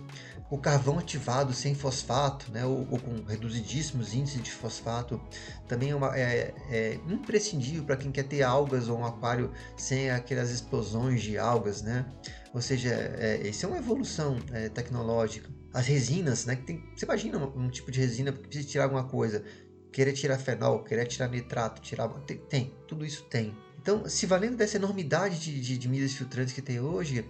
o 0.50 0.58
carvão 0.58 1.00
ativado 1.00 1.54
sem 1.54 1.74
fosfato, 1.74 2.52
né, 2.52 2.66
ou, 2.66 2.88
ou 2.92 3.00
com 3.00 3.24
reduzidíssimos 3.24 4.14
índices 4.14 4.42
de 4.44 4.52
fosfato, 4.52 5.20
também 5.68 5.90
é, 5.90 5.96
uma, 5.96 6.16
é, 6.18 6.54
é 6.70 7.00
imprescindível 7.08 7.84
para 7.84 7.98
quem 7.98 8.12
quer 8.12 8.24
ter 8.24 8.44
algas 8.44 8.88
ou 8.88 9.00
um 9.00 9.06
aquário 9.06 9.52
sem 9.76 10.12
aquelas 10.12 10.52
explosões 10.52 11.22
de 11.22 11.38
algas, 11.38 11.82
né? 11.82 12.06
Ou 12.54 12.62
seja, 12.62 12.90
é, 12.90 13.48
isso 13.48 13.66
é 13.66 13.70
uma 13.70 13.78
evolução 13.78 14.38
é, 14.52 14.70
tecnológica. 14.70 15.50
As 15.74 15.88
resinas, 15.88 16.46
né? 16.46 16.56
Que 16.56 16.64
tem, 16.64 16.84
você 16.96 17.06
imagina 17.06 17.38
um, 17.38 17.66
um 17.66 17.70
tipo 17.70 17.92
de 17.92 18.00
resina 18.00 18.32
que 18.32 18.40
precisa 18.40 18.68
tirar 18.68 18.84
alguma 18.86 19.04
coisa, 19.04 19.44
querer 19.92 20.14
tirar 20.14 20.38
fenol, 20.38 20.84
querer 20.84 21.06
tirar 21.06 21.28
nitrato, 21.28 21.82
tirar 21.82 22.08
tem, 22.22 22.38
tem 22.38 22.74
tudo 22.88 23.06
isso 23.06 23.24
tem. 23.24 23.58
Então, 23.86 24.10
se 24.10 24.26
valendo 24.26 24.58
dessa 24.58 24.78
enormidade 24.78 25.40
de, 25.40 25.62
de, 25.62 25.78
de, 25.78 25.88
mídias 25.88 26.14
filtrantes 26.14 26.56
que 26.56 26.62
tem 26.62 26.80
hoje, 26.80 27.24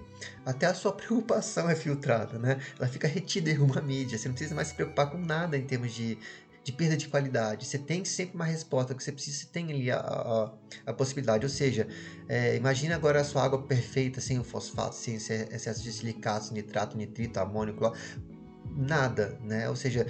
até 0.45 0.65
a 0.65 0.74
sua 0.74 0.93
preocupação 0.95 1.69
é 1.69 1.75
filtrada, 1.75 2.39
né? 2.39 2.62
Ela 2.79 2.88
fica 2.88 3.09
retida 3.09 3.51
em 3.51 3.57
uma 3.57 3.81
mídia. 3.81 4.17
Você 4.17 4.29
não 4.29 4.35
precisa 4.35 4.55
mais 4.55 4.69
se 4.69 4.74
preocupar 4.74 5.12
com 5.12 5.17
nada 5.17 5.57
em 5.57 5.65
termos 5.65 5.91
de, 5.91 6.17
de 6.63 6.71
perda 6.71 6.95
de 6.95 7.09
qualidade. 7.09 7.65
Você 7.67 7.77
tem 7.77 8.05
sempre 8.05 8.35
uma 8.35 8.45
resposta 8.45 8.95
que 8.95 9.03
você 9.03 9.12
precisa, 9.12 9.39
você 9.39 9.47
tem 9.47 9.69
ali 9.69 9.91
a, 9.91 9.97
a, 9.97 10.51
a 10.85 10.93
possibilidade. 10.93 11.45
Ou 11.45 11.50
seja, 11.50 11.89
é, 12.29 12.55
imagina 12.55 12.95
agora 12.95 13.19
a 13.19 13.25
sua 13.25 13.43
água 13.43 13.62
perfeita, 13.62 14.21
sem 14.21 14.39
o 14.39 14.43
fosfato, 14.45 14.95
sem 14.95 15.15
excesso 15.15 15.83
de 15.83 15.91
silicatos, 15.91 16.51
nitrato, 16.51 16.95
nitrito, 16.95 17.38
amônio, 17.38 17.75
nada, 18.74 19.38
né? 19.43 19.67
Ou 19.67 19.75
seja, 19.75 20.07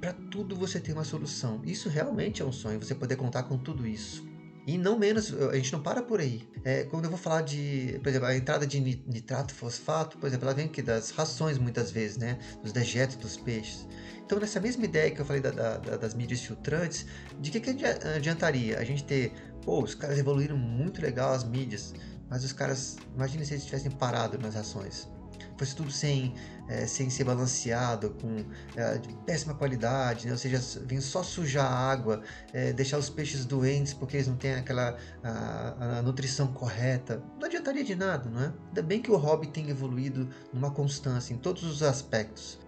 para 0.00 0.14
tudo 0.14 0.56
você 0.56 0.80
tem 0.80 0.94
uma 0.94 1.04
solução. 1.04 1.60
Isso 1.66 1.90
realmente 1.90 2.40
é 2.40 2.44
um 2.46 2.50
sonho, 2.50 2.80
você 2.80 2.94
poder 2.94 3.16
contar 3.16 3.42
com 3.42 3.58
tudo 3.58 3.86
isso. 3.86 4.31
E 4.66 4.78
não 4.78 4.96
menos, 4.96 5.34
a 5.50 5.56
gente 5.56 5.72
não 5.72 5.82
para 5.82 6.02
por 6.02 6.20
aí. 6.20 6.48
É, 6.64 6.84
quando 6.84 7.04
eu 7.04 7.10
vou 7.10 7.18
falar 7.18 7.42
de, 7.42 7.98
por 8.02 8.08
exemplo, 8.08 8.28
a 8.28 8.36
entrada 8.36 8.66
de 8.66 8.80
nitrato 8.80 9.52
fosfato, 9.52 10.18
por 10.18 10.26
exemplo, 10.28 10.46
ela 10.46 10.54
vem 10.54 10.66
aqui 10.66 10.80
das 10.80 11.10
rações 11.10 11.58
muitas 11.58 11.90
vezes, 11.90 12.16
né? 12.16 12.38
Dos 12.62 12.72
dejetos 12.72 13.16
dos 13.16 13.36
peixes. 13.36 13.86
Então, 14.24 14.38
nessa 14.38 14.60
mesma 14.60 14.84
ideia 14.84 15.10
que 15.10 15.20
eu 15.20 15.24
falei 15.24 15.42
da, 15.42 15.50
da, 15.50 15.96
das 15.96 16.14
mídias 16.14 16.40
filtrantes, 16.40 17.06
de 17.40 17.50
que, 17.50 17.60
que 17.60 17.84
adiantaria 17.84 18.78
a 18.78 18.84
gente 18.84 19.02
ter, 19.02 19.32
pô, 19.64 19.82
os 19.82 19.96
caras 19.96 20.16
evoluíram 20.16 20.56
muito 20.56 21.02
legal 21.02 21.32
as 21.32 21.42
mídias, 21.42 21.92
mas 22.30 22.44
os 22.44 22.52
caras, 22.52 22.96
imagina 23.14 23.44
se 23.44 23.54
eles 23.54 23.64
tivessem 23.64 23.90
parado 23.90 24.38
nas 24.38 24.54
rações 24.54 25.08
fosse 25.56 25.74
tudo 25.74 25.90
sem, 25.90 26.34
é, 26.68 26.86
sem 26.86 27.10
ser 27.10 27.24
balanceado, 27.24 28.10
com 28.10 28.44
é, 28.76 28.98
de 28.98 29.14
péssima 29.26 29.54
qualidade, 29.54 30.26
né? 30.26 30.32
ou 30.32 30.38
seja, 30.38 30.60
vem 30.84 31.00
só 31.00 31.22
sujar 31.22 31.66
a 31.66 31.90
água, 31.90 32.22
é, 32.52 32.72
deixar 32.72 32.98
os 32.98 33.10
peixes 33.10 33.44
doentes 33.44 33.92
porque 33.92 34.16
eles 34.16 34.28
não 34.28 34.36
têm 34.36 34.54
aquela 34.54 34.96
a, 35.22 35.98
a, 35.98 36.02
nutrição 36.02 36.48
correta, 36.48 37.22
não 37.38 37.46
adiantaria 37.46 37.84
de 37.84 37.94
nada, 37.94 38.28
não 38.28 38.40
é? 38.40 38.52
Ainda 38.68 38.82
bem 38.82 39.00
que 39.00 39.10
o 39.10 39.16
hobby 39.16 39.48
tem 39.48 39.68
evoluído 39.70 40.28
numa 40.52 40.70
constância 40.70 41.32
em 41.34 41.38
todos 41.38 41.62
os 41.64 41.82
aspectos. 41.82 42.58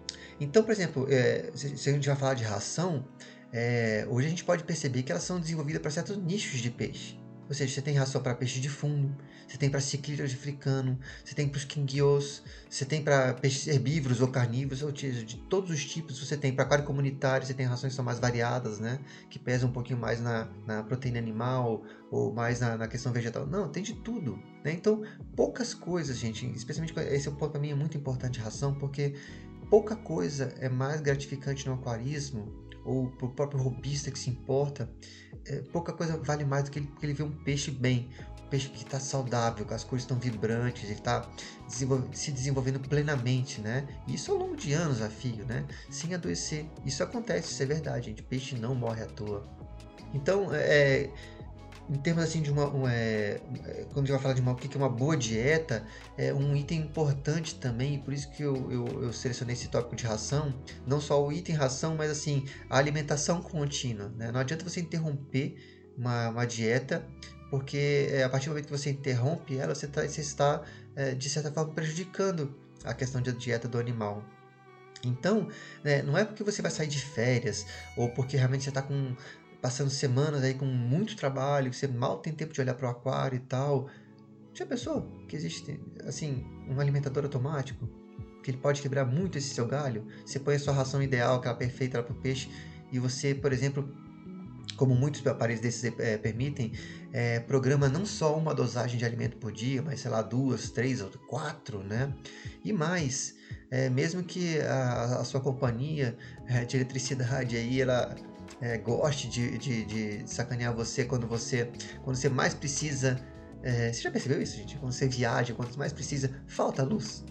Então, 0.41 0.63
por 0.63 0.73
exemplo, 0.73 1.07
é, 1.11 1.51
se, 1.55 1.89
a 1.89 1.93
gente 1.93 2.07
vai 2.07 2.17
falar 2.17 2.35
de 2.35 2.45
ração, 2.45 3.05
é, 3.53 4.07
hoje 4.11 4.27
a 4.27 4.31
gente 4.31 4.45
pode 4.45 4.65
perceber 4.65 5.03
que 5.03 5.13
elas 5.13 5.23
são 5.23 5.39
desenvolvidas 5.39 5.81
para 5.81 5.91
certos 5.91 6.17
nichos 6.17 6.61
de 6.61 6.71
peixe. 6.71 7.19
Ou 7.49 7.55
seja, 7.55 7.75
você 7.75 7.83
tem 7.83 7.95
ração 7.95 8.23
para 8.23 8.35
peixe 8.35 8.59
de 8.59 8.69
fundo, 8.69 9.17
você 9.47 9.59
tem 9.59 9.71
para 9.71 9.81
ciclídeos 9.81 10.33
africano, 10.33 10.99
você 11.25 11.35
tem 11.35 11.49
para 11.49 11.59
os 11.59 11.65
quinguios, 11.65 12.43
você 12.69 12.85
tem 12.85 13.03
para 13.03 13.35
peixes 13.35 13.69
herbívoros 13.69 14.21
ou 14.21 14.29
carnívoros, 14.29 14.83
ou 14.83 14.91
de 14.91 15.37
todos 15.49 15.71
os 15.71 15.85
tipos. 15.85 16.19
Você 16.19 16.37
tem 16.37 16.53
para 16.53 16.65
aquário 16.65 16.85
comunitário, 16.85 17.47
você 17.47 17.55
tem 17.55 17.67
rações 17.67 17.93
que 17.93 17.97
são 17.97 18.05
mais 18.05 18.19
variadas, 18.19 18.81
né? 18.81 18.99
Que 19.31 19.39
pesam 19.39 19.69
um 19.69 19.73
pouquinho 19.73 19.99
mais 19.99 20.21
na, 20.21 20.49
na 20.67 20.83
proteína 20.83 21.19
animal 21.19 21.83
ou 22.11 22.33
mais 22.33 22.61
na, 22.61 22.77
na, 22.77 22.89
questão 22.89 23.13
vegetal. 23.13 23.47
Não, 23.47 23.69
tem 23.69 23.83
de 23.83 23.95
tudo. 23.95 24.39
Né? 24.65 24.73
Então, 24.73 25.03
poucas 25.37 25.75
coisas, 25.75 26.19
gente, 26.19 26.47
especialmente 26.53 26.99
esse 26.99 27.29
é 27.29 27.31
um 27.31 27.35
ponto 27.35 27.53
para 27.53 27.61
mim 27.61 27.71
é 27.71 27.75
muito 27.75 27.97
importante 27.97 28.41
ração, 28.41 28.75
porque 28.75 29.15
pouca 29.69 29.97
coisa 29.97 30.55
é 30.59 30.69
mais 30.69 31.01
gratificante 31.01 31.67
no 31.67 31.75
aquarismo 31.75 32.65
ou 32.85 33.09
para 33.11 33.27
o 33.27 33.31
próprio 33.31 33.61
robista 33.61 34.11
que 34.11 34.19
se 34.19 34.31
importa, 34.31 34.91
é, 35.47 35.61
pouca 35.73 35.93
coisa 35.93 36.17
vale 36.19 36.45
mais 36.45 36.65
do 36.65 36.71
que 36.71 36.79
ele, 36.79 36.87
que 36.99 37.07
ele 37.07 37.23
um 37.23 37.31
peixe 37.31 37.71
bem, 37.71 38.09
peixe 38.55 38.69
que 38.69 38.85
está 38.85 39.01
saudável, 39.01 39.67
que 39.67 39.75
as 39.75 39.83
cores 39.83 40.05
estão 40.05 40.17
vibrantes, 40.17 40.85
ele 40.85 40.93
está 40.93 41.29
se 41.67 42.31
desenvolvendo 42.31 42.79
plenamente, 42.79 43.61
né? 43.61 43.85
Isso 44.07 44.31
ao 44.31 44.39
longo 44.39 44.55
de 44.55 44.73
anos 44.73 45.03
a 45.03 45.11
fio, 45.11 45.45
né? 45.45 45.65
Sem 45.91 46.15
adoecer. 46.15 46.65
Isso 46.85 47.03
acontece, 47.03 47.53
isso 47.53 47.63
é 47.65 47.67
verdade, 47.67 48.07
gente. 48.07 48.23
Peixe 48.23 48.55
não 48.55 48.77
morre 48.77 49.03
à 49.03 49.07
toa. 49.07 49.45
Então, 50.15 50.55
é, 50.55 51.11
em 51.91 51.97
termos 51.97 52.23
assim 52.23 52.43
de 52.43 52.53
uma, 52.53 52.71
é, 52.93 53.41
é, 53.65 53.87
quando 53.93 54.05
a 54.05 54.07
gente 54.07 54.13
vai 54.13 54.19
falar 54.21 54.35
de 54.35 54.41
uma, 54.41 54.53
o 54.53 54.55
que 54.55 54.73
é 54.73 54.79
uma 54.79 54.89
boa 54.89 55.17
dieta, 55.17 55.85
é 56.17 56.33
um 56.33 56.55
item 56.55 56.83
importante 56.83 57.57
também, 57.57 57.97
e 57.97 57.99
por 57.99 58.15
isso 58.15 58.31
que 58.31 58.45
eu, 58.45 58.71
eu, 58.71 59.03
eu, 59.03 59.13
selecionei 59.13 59.55
esse 59.55 59.67
tópico 59.67 59.97
de 59.97 60.07
ração, 60.07 60.55
não 60.87 61.01
só 61.01 61.21
o 61.21 61.33
item 61.33 61.57
ração, 61.57 61.97
mas 61.97 62.09
assim, 62.09 62.45
a 62.71 62.79
alimentação 62.79 63.43
contínua. 63.43 64.13
Né? 64.17 64.31
Não 64.31 64.39
adianta 64.39 64.63
você 64.63 64.81
interromper 64.81 65.57
uma, 65.99 66.29
uma 66.29 66.45
dieta, 66.47 67.05
porque 67.55 68.09
é, 68.11 68.25
a 68.25 68.29
partir 68.29 68.47
do 68.47 68.49
momento 68.49 68.67
que 68.67 68.77
você 68.77 68.91
interrompe 68.91 69.57
ela, 69.57 69.77
você, 69.77 69.87
tá, 69.87 70.03
você 70.03 70.23
está, 70.23 70.61
é, 70.97 71.15
de 71.15 71.31
certa 71.31 71.53
forma, 71.53 71.73
prejudicando 71.73 72.53
a 72.83 72.93
questão 72.93 73.23
da 73.23 73.31
dieta 73.31 73.69
do 73.69 73.79
animal. 73.79 74.25
Então, 75.05 75.47
né, 75.85 76.03
não 76.03 76.19
é 76.19 76.25
porque 76.25 76.43
você 76.43 76.61
vai 76.61 76.73
sair 76.73 76.89
de 76.89 76.99
férias 76.99 77.65
ou 77.97 78.09
porque 78.09 78.37
realmente 78.37 78.65
você 78.65 78.71
está 78.71 78.85
passando 79.63 79.89
semanas 79.89 80.43
aí 80.43 80.55
com 80.55 80.65
muito 80.65 81.15
trabalho, 81.15 81.71
que 81.71 81.77
você 81.77 81.87
mal 81.87 82.19
tem 82.19 82.33
tempo 82.33 82.53
de 82.53 82.61
olhar 82.61 82.75
para 82.75 82.89
o 82.89 82.91
aquário 82.91 83.37
e 83.37 83.41
tal. 83.41 83.89
Já 84.53 84.67
pensou 84.67 85.03
que 85.29 85.37
existe, 85.37 85.81
assim, 86.09 86.45
um 86.69 86.81
alimentador 86.81 87.23
automático? 87.23 87.89
Que 88.43 88.51
ele 88.51 88.59
pode 88.59 88.83
quebrar 88.83 89.05
muito 89.05 89.39
esse 89.39 89.55
seu 89.55 89.65
galho? 89.69 90.05
Você 90.27 90.41
põe 90.41 90.57
a 90.57 90.59
sua 90.59 90.75
ração 90.75 91.01
ideal, 91.01 91.37
aquela 91.37 91.55
perfeita 91.55 92.03
para 92.03 92.13
o 92.13 92.17
peixe, 92.17 92.51
e 92.91 92.99
você, 92.99 93.33
por 93.33 93.53
exemplo, 93.53 93.89
como 94.75 94.95
muitos 94.95 95.27
aparelhos 95.27 95.61
desses 95.61 95.85
é, 95.99 96.19
permitem, 96.19 96.73
é, 97.13 97.41
programa 97.41 97.89
não 97.89 98.05
só 98.05 98.37
uma 98.37 98.55
dosagem 98.55 98.99
de 98.99 99.05
alimento 99.05 99.37
por 99.37 99.53
dia, 99.53 99.83
mas 99.83 100.01
sei 100.01 100.11
lá, 100.11 100.23
duas, 100.23 100.71
três 100.71 101.01
ou 101.01 101.11
quatro, 101.29 101.83
né? 101.83 102.13
E 102.65 102.73
mais, 102.73 103.35
é, 103.71 103.89
mesmo 103.89 104.23
que 104.23 104.61
a, 104.61 105.21
a 105.21 105.25
sua 105.25 105.41
companhia 105.41 106.17
de 106.69 106.77
eletricidade 106.77 107.57
aí, 107.57 107.81
ela 107.81 108.15
goste 108.83 109.29
de, 109.29 109.59
de, 109.59 109.85
de, 109.85 110.31
sacanear 110.31 110.73
você 110.75 111.05
quando 111.05 111.27
você 111.27 111.71
quando 112.03 112.17
você 112.17 112.29
mais 112.29 112.55
precisa. 112.55 113.19
Você 113.63 114.03
já 114.03 114.11
percebeu 114.11 114.41
isso, 114.43 114.57
gente? 114.57 114.77
Quando 114.77 114.93
você 114.93 115.09
viaja, 115.09 115.55
quando 115.55 115.75
mais 115.77 115.93
precisa, 115.93 116.31
falta 116.47 116.83
luz. 116.83 117.25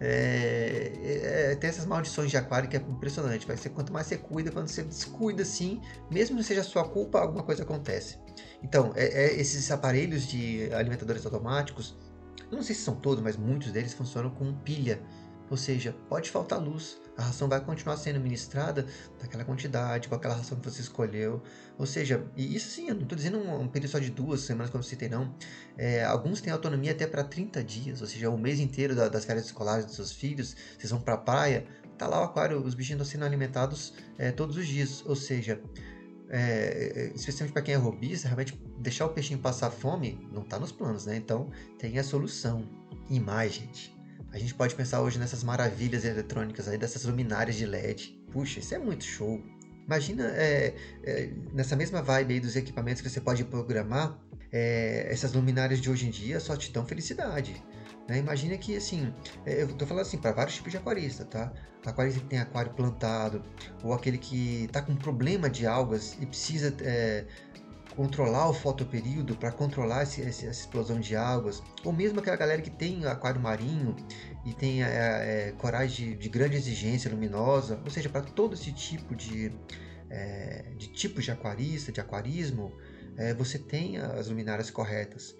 É, 0.00 1.50
é, 1.50 1.56
tem 1.56 1.68
essas 1.68 1.84
maldições 1.84 2.30
de 2.30 2.36
aquário 2.36 2.68
que 2.68 2.76
é 2.76 2.80
impressionante. 2.80 3.46
Vai 3.46 3.56
ser 3.56 3.70
quanto 3.70 3.92
mais 3.92 4.06
você 4.06 4.16
cuida, 4.16 4.50
quando 4.50 4.68
você 4.68 4.82
descuida 4.82 5.42
assim, 5.42 5.80
mesmo 6.10 6.36
que 6.36 6.44
seja 6.44 6.62
sua 6.62 6.84
culpa, 6.84 7.20
alguma 7.20 7.42
coisa 7.42 7.62
acontece. 7.62 8.18
Então, 8.62 8.92
é, 8.94 9.06
é, 9.06 9.40
esses 9.40 9.70
aparelhos 9.70 10.26
de 10.26 10.72
alimentadores 10.72 11.24
automáticos, 11.24 11.96
não 12.50 12.62
sei 12.62 12.74
se 12.74 12.82
são 12.82 12.94
todos, 12.94 13.22
mas 13.22 13.36
muitos 13.36 13.72
deles 13.72 13.92
funcionam 13.92 14.30
com 14.30 14.52
pilha. 14.54 15.00
Ou 15.50 15.56
seja, 15.56 15.96
pode 16.08 16.30
faltar 16.30 16.60
luz, 16.60 17.00
a 17.18 17.22
ração 17.22 17.48
vai 17.48 17.60
continuar 17.60 17.96
sendo 17.96 18.20
ministrada 18.20 18.86
naquela 19.20 19.44
quantidade, 19.44 20.08
com 20.08 20.14
aquela 20.14 20.34
ração 20.34 20.56
que 20.58 20.70
você 20.70 20.80
escolheu. 20.80 21.42
Ou 21.76 21.84
seja, 21.84 22.24
e 22.36 22.54
isso 22.54 22.70
sim, 22.70 22.88
eu 22.88 22.94
não 22.94 23.02
estou 23.02 23.16
dizendo 23.16 23.38
um, 23.38 23.62
um, 23.62 23.68
período 23.68 23.90
só 23.90 23.98
de 23.98 24.08
duas 24.08 24.42
semanas, 24.42 24.70
como 24.70 24.82
eu 24.82 24.86
citei, 24.88 25.08
não. 25.08 25.34
É, 25.76 26.04
alguns 26.04 26.40
têm 26.40 26.52
autonomia 26.52 26.92
até 26.92 27.08
para 27.08 27.24
30 27.24 27.62
dias, 27.64 28.00
ou 28.00 28.06
seja, 28.06 28.30
o 28.30 28.38
mês 28.38 28.60
inteiro 28.60 28.94
da, 28.94 29.08
das 29.08 29.24
férias 29.24 29.46
escolares 29.46 29.84
dos 29.84 29.96
seus 29.96 30.12
filhos, 30.12 30.54
vocês 30.78 30.92
vão 30.92 31.00
para 31.00 31.14
a 31.14 31.18
praia, 31.18 31.66
tá 31.98 32.06
lá 32.06 32.20
o 32.20 32.24
aquário, 32.24 32.64
os 32.64 32.74
bichinhos 32.74 33.02
estão 33.02 33.20
sendo 33.20 33.26
alimentados 33.26 33.94
é, 34.16 34.30
todos 34.30 34.56
os 34.56 34.68
dias. 34.68 35.04
Ou 35.04 35.16
seja, 35.16 35.60
é, 36.30 37.10
especialmente 37.16 37.52
para 37.52 37.62
quem 37.62 37.74
é 37.74 37.76
robista, 37.76 38.28
realmente 38.28 38.56
deixar 38.78 39.06
o 39.06 39.08
peixinho 39.08 39.40
passar 39.40 39.70
fome 39.72 40.24
não 40.32 40.42
está 40.42 40.56
nos 40.56 40.70
planos, 40.70 41.04
né? 41.04 41.16
Então 41.16 41.50
tem 41.78 41.98
a 41.98 42.04
solução. 42.04 42.64
E 43.10 43.18
mais, 43.18 43.54
gente. 43.54 43.97
A 44.32 44.38
gente 44.38 44.54
pode 44.54 44.74
pensar 44.74 45.00
hoje 45.00 45.18
nessas 45.18 45.42
maravilhas 45.42 46.04
eletrônicas 46.04 46.68
aí, 46.68 46.76
dessas 46.76 47.04
luminárias 47.04 47.56
de 47.56 47.64
LED. 47.64 48.20
Puxa, 48.30 48.60
isso 48.60 48.74
é 48.74 48.78
muito 48.78 49.04
show. 49.04 49.42
Imagina 49.86 50.24
é, 50.36 50.74
é, 51.02 51.30
nessa 51.52 51.74
mesma 51.74 52.02
vibe 52.02 52.34
aí 52.34 52.40
dos 52.40 52.54
equipamentos 52.54 53.00
que 53.00 53.08
você 53.08 53.22
pode 53.22 53.42
programar, 53.44 54.18
é, 54.52 55.08
essas 55.10 55.32
luminárias 55.32 55.80
de 55.80 55.90
hoje 55.90 56.06
em 56.06 56.10
dia 56.10 56.40
só 56.40 56.56
te 56.56 56.70
dão 56.70 56.84
felicidade. 56.84 57.62
Né? 58.06 58.18
Imagina 58.18 58.56
que, 58.56 58.76
assim, 58.76 59.12
é, 59.46 59.62
eu 59.62 59.68
tô 59.68 59.86
falando 59.86 60.02
assim 60.02 60.18
para 60.18 60.32
vários 60.32 60.56
tipos 60.56 60.72
de 60.72 60.78
aquarista, 60.78 61.24
tá? 61.24 61.52
Aquarista 61.84 62.20
que 62.20 62.26
tem 62.26 62.38
aquário 62.38 62.72
plantado, 62.72 63.42
ou 63.82 63.94
aquele 63.94 64.18
que 64.18 64.64
está 64.64 64.82
com 64.82 64.94
problema 64.94 65.48
de 65.48 65.66
algas 65.66 66.16
e 66.20 66.26
precisa 66.26 66.74
é, 66.82 67.24
controlar 67.96 68.48
o 68.48 68.54
fotoperíodo 68.54 69.36
para 69.36 69.50
controlar 69.50 70.04
esse, 70.04 70.22
essa 70.22 70.46
explosão 70.46 71.00
de 71.00 71.16
águas, 71.16 71.62
ou 71.84 71.92
mesmo 71.92 72.20
aquela 72.20 72.36
galera 72.36 72.62
que 72.62 72.70
tem 72.70 73.04
aquário 73.06 73.40
marinho 73.40 73.96
e 74.44 74.52
tem 74.52 74.82
é, 74.82 74.88
é, 75.48 75.52
corais 75.58 75.92
de, 75.92 76.14
de, 76.14 76.28
grande 76.28 76.56
exigência 76.56 77.10
luminosa, 77.10 77.80
ou 77.84 77.90
seja, 77.90 78.08
para 78.08 78.22
todo 78.22 78.54
esse 78.54 78.72
tipo 78.72 79.14
de, 79.14 79.52
é, 80.10 80.72
de 80.76 80.88
tipos 80.88 81.24
de 81.24 81.30
aquarista, 81.30 81.90
de 81.90 82.00
aquarismo, 82.00 82.72
é, 83.16 83.34
você 83.34 83.58
tem 83.58 83.98
as 83.98 84.28
luminárias 84.28 84.70
corretas. 84.70 85.34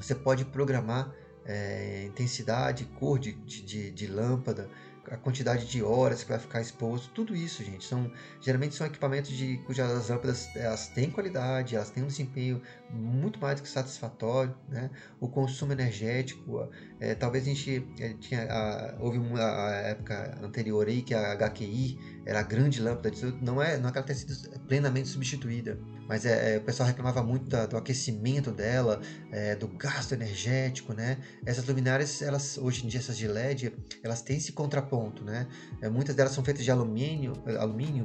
Você 0.00 0.14
pode 0.14 0.44
programar 0.46 1.12
é, 1.44 2.04
intensidade, 2.06 2.84
cor 2.98 3.18
de, 3.18 3.32
de, 3.32 3.90
de 3.90 4.06
lâmpada, 4.06 4.70
a 5.10 5.16
quantidade 5.16 5.66
de 5.66 5.82
horas 5.82 6.22
que 6.22 6.28
vai 6.28 6.38
ficar 6.38 6.60
exposto, 6.60 7.10
tudo 7.12 7.34
isso, 7.34 7.62
gente, 7.64 7.84
são 7.84 8.10
geralmente 8.40 8.74
são 8.74 8.86
equipamentos 8.86 9.30
de 9.30 9.58
cujas 9.66 10.08
lâmpadas 10.08 10.48
elas 10.54 10.88
têm 10.88 11.10
qualidade, 11.10 11.76
elas 11.76 11.90
têm 11.90 12.02
um 12.02 12.06
desempenho 12.06 12.60
muito 12.90 13.38
mais 13.40 13.60
do 13.60 13.62
que 13.62 13.68
satisfatório, 13.68 14.54
né? 14.68 14.90
O 15.20 15.28
consumo 15.28 15.72
energético, 15.72 16.68
é, 17.00 17.14
talvez 17.14 17.44
a 17.44 17.46
gente 17.48 17.86
é, 17.98 18.14
tinha 18.14 18.50
a, 18.50 18.96
houve 19.00 19.18
uma 19.18 19.40
a 19.40 19.70
época 19.88 20.38
anterior 20.42 20.86
aí 20.86 21.02
que 21.02 21.14
a 21.14 21.32
HQI 21.32 21.98
era 22.28 22.40
a 22.40 22.42
grande 22.42 22.78
lâmpada, 22.82 23.10
não 23.40 23.60
é 23.62 23.78
não 23.78 23.88
é 23.88 23.92
que 23.92 23.96
ela 23.96 24.06
tenha 24.06 24.18
sido 24.18 24.60
plenamente 24.68 25.08
substituída, 25.08 25.78
mas 26.06 26.26
é, 26.26 26.56
é, 26.56 26.58
o 26.58 26.60
pessoal 26.60 26.86
reclamava 26.86 27.22
muito 27.22 27.48
da, 27.48 27.64
do 27.64 27.74
aquecimento 27.74 28.50
dela, 28.52 29.00
é, 29.32 29.56
do 29.56 29.66
gasto 29.66 30.12
energético, 30.12 30.92
né? 30.92 31.16
Essas 31.46 31.64
luminárias, 31.64 32.20
elas 32.20 32.58
hoje 32.58 32.84
em 32.84 32.88
dia 32.88 33.00
essas 33.00 33.16
de 33.16 33.26
LED, 33.26 33.72
elas 34.02 34.20
têm 34.20 34.36
esse 34.36 34.52
contraponto, 34.52 35.24
né? 35.24 35.48
É, 35.80 35.88
muitas 35.88 36.14
delas 36.14 36.32
são 36.32 36.44
feitas 36.44 36.62
de 36.62 36.70
alumínio, 36.70 37.32
alumínio 37.58 38.04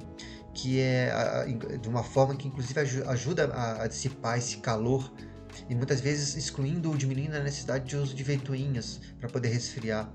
que 0.53 0.79
é 0.79 1.11
a, 1.11 1.45
de 1.77 1.89
uma 1.89 2.03
forma 2.03 2.33
que 2.33 2.47
inclusive 2.47 2.79
ajuda 2.79 3.47
a, 3.47 3.83
a 3.83 3.87
dissipar 3.87 4.37
esse 4.37 4.57
calor 4.57 5.11
e 5.69 5.75
muitas 5.75 5.99
vezes 5.99 6.37
excluindo 6.37 6.89
ou 6.89 6.95
diminuindo 6.95 7.35
a 7.35 7.39
necessidade 7.41 7.85
de 7.85 7.97
uso 7.97 8.15
de 8.15 8.23
ventoinhas 8.23 9.01
para 9.19 9.27
poder 9.27 9.49
resfriar. 9.49 10.09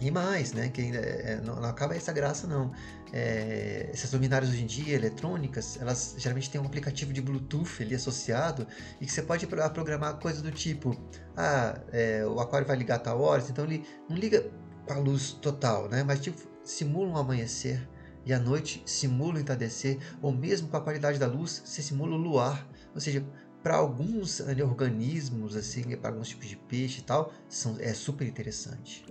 E 0.00 0.10
mais, 0.10 0.52
né? 0.52 0.68
Que 0.68 0.80
ainda 0.80 0.98
é, 0.98 1.40
não, 1.40 1.56
não, 1.56 1.68
acaba 1.68 1.94
essa 1.94 2.12
graça, 2.12 2.46
não. 2.46 2.72
É, 3.12 3.88
essas 3.92 4.12
luminárias 4.12 4.50
hoje 4.50 4.62
em 4.62 4.66
dia, 4.66 4.94
eletrônicas, 4.94 5.78
elas 5.80 6.16
geralmente 6.18 6.50
têm 6.50 6.60
um 6.60 6.66
aplicativo 6.66 7.12
de 7.12 7.22
Bluetooth 7.22 7.80
ali 7.80 7.94
associado 7.94 8.66
e 9.00 9.06
que 9.06 9.12
você 9.12 9.22
pode 9.22 9.46
programar 9.46 10.16
coisas 10.16 10.42
do 10.42 10.50
tipo: 10.50 10.96
ah, 11.36 11.78
é, 11.92 12.26
o 12.26 12.40
aquário 12.40 12.66
vai 12.66 12.76
ligar 12.76 12.96
a 12.96 12.98
tal 12.98 13.20
horas, 13.20 13.48
então 13.48 13.64
ele 13.64 13.86
não 14.08 14.16
liga 14.16 14.44
com 14.86 14.92
a 14.92 14.98
luz 14.98 15.32
total, 15.32 15.88
né? 15.88 16.02
Mas 16.02 16.20
tipo, 16.20 16.40
simula 16.64 17.10
um 17.10 17.16
amanhecer 17.16 17.88
e 18.26 18.32
à 18.32 18.38
noite 18.38 18.82
simula 18.86 19.34
o 19.34 19.38
entardecer, 19.38 19.98
ou 20.20 20.32
mesmo 20.32 20.68
com 20.68 20.76
a 20.76 20.80
qualidade 20.80 21.18
da 21.18 21.26
luz, 21.26 21.62
você 21.64 21.82
simula 21.82 22.14
o 22.14 22.18
luar. 22.18 22.66
Ou 22.94 23.00
seja, 23.00 23.24
para 23.64 23.76
alguns 23.76 24.40
organismos, 24.40 25.56
assim, 25.56 25.96
para 25.96 26.10
alguns 26.10 26.28
tipos 26.28 26.46
de 26.46 26.54
peixe 26.54 27.00
e 27.00 27.02
tal, 27.02 27.32
são, 27.48 27.78
é 27.80 27.94
super 27.94 28.28
interessante. 28.28 29.06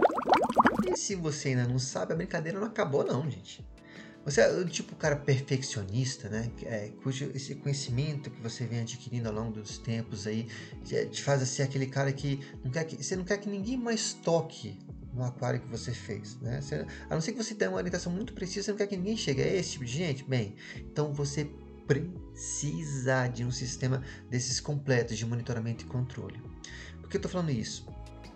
E 0.87 0.95
se 0.95 1.15
você 1.15 1.49
ainda 1.49 1.67
não 1.67 1.79
sabe, 1.79 2.13
a 2.13 2.15
brincadeira 2.15 2.59
não 2.59 2.67
acabou 2.67 3.03
não, 3.03 3.29
gente. 3.29 3.65
Você 4.23 4.41
é 4.41 4.51
o 4.51 4.63
tipo 4.65 4.95
cara 4.95 5.15
perfeccionista, 5.15 6.29
né? 6.29 6.51
É, 6.61 6.91
cujo 7.01 7.31
esse 7.33 7.55
conhecimento 7.55 8.29
que 8.29 8.39
você 8.41 8.65
vem 8.65 8.81
adquirindo 8.81 9.27
ao 9.27 9.33
longo 9.33 9.53
dos 9.53 9.79
tempos 9.79 10.27
aí 10.27 10.47
te 10.83 11.21
faz 11.21 11.45
ser 11.49 11.63
aquele 11.63 11.87
cara 11.87 12.13
que 12.13 12.39
não 12.63 12.71
quer 12.71 12.85
que 12.85 13.03
você 13.03 13.15
não 13.15 13.25
quer 13.25 13.37
que 13.39 13.49
ninguém 13.49 13.75
mais 13.75 14.13
toque 14.13 14.79
no 15.13 15.23
aquário 15.23 15.59
que 15.59 15.67
você 15.67 15.91
fez, 15.91 16.39
né? 16.39 16.61
Você, 16.61 16.85
a 17.09 17.13
não 17.13 17.21
ser 17.21 17.33
que 17.33 17.43
você 17.43 17.53
tenha 17.53 17.69
uma 17.69 17.77
orientação 17.77 18.11
muito 18.13 18.33
precisa, 18.33 18.65
você 18.65 18.71
não 18.71 18.77
quer 18.77 18.87
que 18.87 18.97
ninguém 18.97 19.17
chegue. 19.17 19.41
É 19.41 19.57
esse 19.57 19.71
tipo 19.71 19.85
de 19.85 19.91
gente? 19.91 20.23
Bem, 20.23 20.55
então 20.77 21.11
você 21.11 21.49
precisa 21.87 23.27
de 23.27 23.43
um 23.43 23.51
sistema 23.51 24.01
desses 24.29 24.59
completos 24.59 25.17
de 25.17 25.25
monitoramento 25.25 25.83
e 25.85 25.87
controle. 25.87 26.41
Por 26.99 27.09
que 27.09 27.17
eu 27.17 27.19
estou 27.19 27.31
falando 27.31 27.51
isso? 27.51 27.87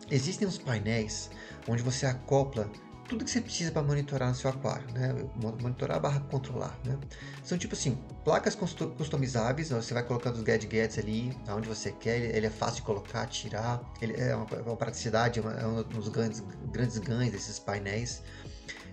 Existem 0.09 0.47
uns 0.47 0.57
painéis 0.57 1.29
onde 1.67 1.83
você 1.83 2.05
acopla 2.05 2.69
tudo 3.07 3.23
que 3.23 3.31
você 3.31 3.39
precisa 3.39 3.71
para 3.71 3.81
monitorar 3.81 4.29
no 4.29 4.35
seu 4.35 4.49
aquário, 4.49 4.85
né? 4.93 5.15
Monitorar 5.35 5.99
barra 5.99 6.19
controlar, 6.19 6.77
né? 6.83 6.97
São 7.43 7.57
tipo 7.57 7.73
assim, 7.73 7.97
placas 8.23 8.55
customizáveis, 8.55 9.69
você 9.69 9.93
vai 9.93 10.03
colocando 10.03 10.35
os 10.35 10.43
gadgets 10.43 10.99
ali, 10.99 11.35
aonde 11.47 11.67
você 11.67 11.91
quer, 11.91 12.35
ele 12.35 12.45
é 12.45 12.49
fácil 12.49 12.77
de 12.77 12.81
colocar, 12.81 13.25
tirar, 13.27 13.81
ele 14.01 14.13
é 14.19 14.35
uma, 14.35 14.45
é 14.51 14.61
uma 14.61 14.75
praticidade, 14.75 15.39
é, 15.39 15.65
um 15.65 15.83
dos 15.83 16.09
grandes, 16.09 16.43
grandes 16.71 16.97
ganhos 16.97 17.31
desses 17.31 17.57
painéis. 17.57 18.21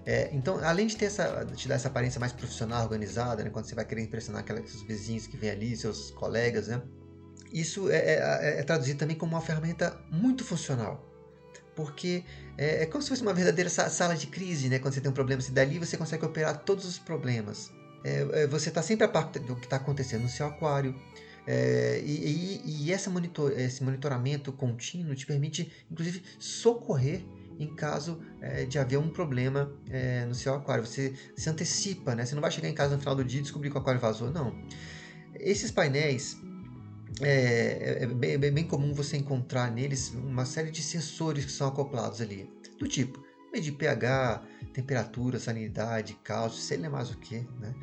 É, 0.06 0.28
então, 0.32 0.58
além 0.62 0.86
de 0.86 0.96
ter 0.96 1.06
essa, 1.06 1.46
te 1.54 1.66
dar 1.66 1.76
essa 1.76 1.88
aparência 1.88 2.20
mais 2.20 2.32
profissional, 2.32 2.82
organizada, 2.82 3.42
né? 3.42 3.50
Quando 3.50 3.64
você 3.66 3.74
vai 3.74 3.84
querer 3.84 4.02
impressionar 4.02 4.42
aqueles 4.42 4.82
vizinhos 4.82 5.26
que 5.26 5.36
vêm 5.36 5.50
ali, 5.50 5.76
seus 5.76 6.10
colegas, 6.10 6.68
né? 6.68 6.82
Isso 7.52 7.90
é, 7.90 7.96
é, 7.96 8.14
é, 8.16 8.60
é 8.60 8.62
traduzido 8.62 8.98
também 8.98 9.16
como 9.16 9.32
uma 9.32 9.40
ferramenta 9.40 9.98
muito 10.10 10.44
funcional 10.44 11.14
porque 11.74 12.24
é, 12.56 12.82
é, 12.82 12.86
como 12.86 13.02
se 13.02 13.08
fosse 13.08 13.22
uma 13.22 13.34
verdadeira 13.34 13.68
sala 13.68 14.14
de 14.14 14.26
crise, 14.28 14.68
né? 14.68 14.78
Quando 14.78 14.94
você 14.94 15.00
tem 15.00 15.10
um 15.10 15.14
problema, 15.14 15.42
se 15.42 15.52
dali 15.52 15.78
você 15.78 15.96
consegue 15.96 16.24
operar 16.24 16.58
todos 16.64 16.84
os 16.84 16.98
problemas. 16.98 17.72
É, 18.04 18.46
você 18.46 18.68
está 18.68 18.82
sempre 18.82 19.04
a 19.04 19.08
par 19.08 19.30
do 19.30 19.56
que 19.56 19.66
está 19.66 19.76
acontecendo 19.76 20.22
no 20.22 20.28
seu 20.28 20.46
aquário. 20.46 20.94
É, 21.46 22.00
e, 22.04 22.62
e, 22.64 22.90
e 22.92 23.10
monitor, 23.10 23.52
esse 23.58 23.82
monitoramento 23.82 24.52
contínuo 24.52 25.14
te 25.14 25.26
permite, 25.26 25.70
inclusive, 25.90 26.22
socorrer 26.38 27.22
em 27.58 27.74
caso 27.74 28.20
é, 28.40 28.64
de 28.64 28.78
haver 28.78 28.98
um 28.98 29.08
problema 29.08 29.72
é, 29.90 30.24
no 30.24 30.34
seu 30.34 30.54
aquário. 30.54 30.84
Você 30.84 31.14
se 31.36 31.48
antecipa, 31.48 32.14
né? 32.14 32.24
Você 32.24 32.34
não 32.34 32.42
vai 32.42 32.50
chegar 32.50 32.68
em 32.68 32.74
casa 32.74 32.94
no 32.94 33.00
final 33.00 33.14
do 33.14 33.24
dia 33.24 33.40
e 33.40 33.42
descobrir 33.42 33.70
que 33.70 33.76
o 33.76 33.80
aquário 33.80 34.00
vazou, 34.00 34.30
não. 34.30 34.54
Esses 35.34 35.70
painéis 35.70 36.36
é, 37.20 38.02
é, 38.02 38.06
bem, 38.06 38.32
é 38.32 38.38
bem, 38.38 38.64
comum 38.64 38.92
você 38.92 39.16
encontrar 39.16 39.70
neles 39.70 40.10
uma 40.10 40.44
série 40.44 40.70
de 40.70 40.82
sensores 40.82 41.44
que 41.44 41.52
são 41.52 41.68
acoplados 41.68 42.20
ali, 42.20 42.50
do 42.78 42.88
tipo 42.88 43.22
medir 43.54 43.72
pH, 43.72 44.42
temperatura, 44.72 45.38
salinidade, 45.38 46.18
cálcio, 46.24 46.60
sei 46.60 46.76
lá 46.78 46.90
mais 46.90 47.10
o 47.10 47.18
que, 47.18 47.46
né? 47.60 47.74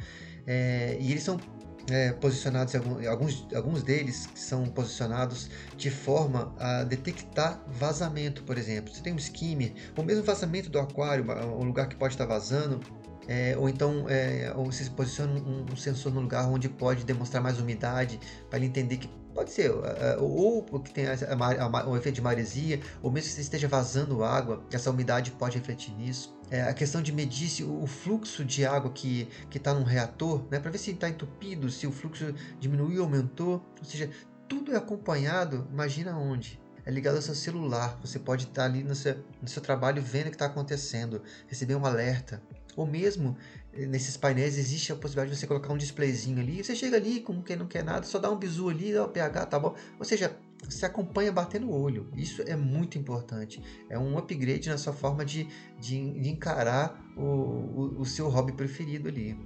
É, 0.45 0.97
e 0.99 1.11
eles 1.11 1.23
são 1.23 1.39
é, 1.89 2.11
posicionados, 2.13 2.75
alguns, 2.75 3.47
alguns 3.53 3.83
deles 3.83 4.29
são 4.35 4.65
posicionados 4.65 5.49
de 5.75 5.89
forma 5.89 6.53
a 6.59 6.83
detectar 6.83 7.63
vazamento, 7.67 8.43
por 8.43 8.57
exemplo. 8.57 8.93
Você 8.93 9.01
tem 9.01 9.13
um 9.13 9.17
skimmer, 9.17 9.73
ou 9.95 10.03
mesmo 10.03 10.23
vazamento 10.23 10.69
do 10.69 10.79
aquário, 10.79 11.25
um 11.57 11.63
lugar 11.63 11.87
que 11.87 11.95
pode 11.95 12.13
estar 12.13 12.25
vazando, 12.25 12.79
é, 13.27 13.55
ou 13.57 13.69
então 13.69 14.05
é, 14.09 14.53
ou 14.55 14.65
você 14.65 14.89
posiciona 14.89 15.33
um, 15.33 15.65
um, 15.71 15.75
sensor 15.75 16.11
no 16.11 16.21
lugar 16.21 16.47
onde 16.47 16.67
pode 16.67 17.03
demonstrar 17.03 17.41
mais 17.41 17.59
umidade, 17.59 18.19
para 18.49 18.57
ele 18.57 18.67
entender 18.67 18.97
que 18.97 19.09
Pode 19.33 19.51
ser, 19.51 19.71
ou 20.19 20.61
que 20.81 20.93
tem 20.93 21.05
o 21.07 21.95
efeito 21.95 22.15
de 22.15 22.21
maresia, 22.21 22.81
ou 23.01 23.09
mesmo 23.09 23.29
que 23.29 23.35
você 23.35 23.41
esteja 23.41 23.65
vazando 23.65 24.25
água, 24.25 24.61
essa 24.73 24.91
umidade 24.91 25.31
pode 25.31 25.57
refletir 25.57 25.93
nisso. 25.95 26.37
É, 26.49 26.63
a 26.63 26.73
questão 26.73 27.01
de 27.01 27.13
medir 27.13 27.47
se 27.47 27.63
o 27.63 27.87
fluxo 27.87 28.43
de 28.43 28.65
água 28.65 28.91
que 28.91 29.29
está 29.55 29.73
num 29.73 29.83
reator, 29.85 30.45
né, 30.51 30.59
para 30.59 30.69
ver 30.69 30.77
se 30.77 30.91
está 30.91 31.07
entupido, 31.07 31.69
se 31.69 31.87
o 31.87 31.93
fluxo 31.93 32.35
diminuiu 32.59 33.03
ou 33.03 33.05
aumentou. 33.05 33.65
Ou 33.79 33.85
seja, 33.85 34.09
tudo 34.49 34.73
é 34.73 34.75
acompanhado, 34.75 35.65
imagina 35.71 36.17
onde? 36.17 36.59
é 36.85 36.91
ligado 36.91 37.15
ao 37.15 37.21
seu 37.21 37.35
celular. 37.35 37.97
Você 38.01 38.19
pode 38.19 38.45
estar 38.45 38.65
ali 38.65 38.83
no 38.83 38.95
seu, 38.95 39.15
no 39.41 39.47
seu 39.47 39.61
trabalho 39.61 40.01
vendo 40.01 40.27
o 40.27 40.29
que 40.29 40.35
está 40.35 40.45
acontecendo, 40.45 41.21
receber 41.47 41.75
um 41.75 41.85
alerta. 41.85 42.41
Ou 42.75 42.85
mesmo 42.85 43.37
eh, 43.73 43.85
nesses 43.85 44.17
painéis 44.17 44.57
existe 44.57 44.91
a 44.91 44.95
possibilidade 44.95 45.31
de 45.31 45.39
você 45.39 45.47
colocar 45.47 45.73
um 45.73 45.77
displayzinho 45.77 46.39
ali. 46.39 46.63
Você 46.63 46.75
chega 46.75 46.97
ali 46.97 47.19
com 47.21 47.41
quem 47.41 47.55
não 47.55 47.67
quer 47.67 47.83
nada, 47.83 48.05
só 48.05 48.19
dá 48.19 48.29
um 48.29 48.37
bizu 48.37 48.69
ali, 48.69 48.93
dá 48.93 49.03
o 49.03 49.09
pH, 49.09 49.45
tá 49.45 49.59
bom? 49.59 49.75
Ou 49.99 50.05
seja, 50.05 50.37
você 50.63 50.85
acompanha 50.85 51.31
batendo 51.31 51.67
o 51.69 51.81
olho. 51.81 52.07
Isso 52.15 52.41
é 52.43 52.55
muito 52.55 52.97
importante. 52.97 53.61
É 53.89 53.97
um 53.97 54.17
upgrade 54.17 54.69
na 54.69 54.77
sua 54.77 54.93
forma 54.93 55.25
de, 55.25 55.47
de, 55.79 56.19
de 56.19 56.29
encarar 56.29 57.03
o, 57.17 57.23
o, 57.23 58.01
o, 58.01 58.05
seu 58.05 58.29
hobby 58.29 58.51
preferido 58.51 59.09
ali. 59.09 59.37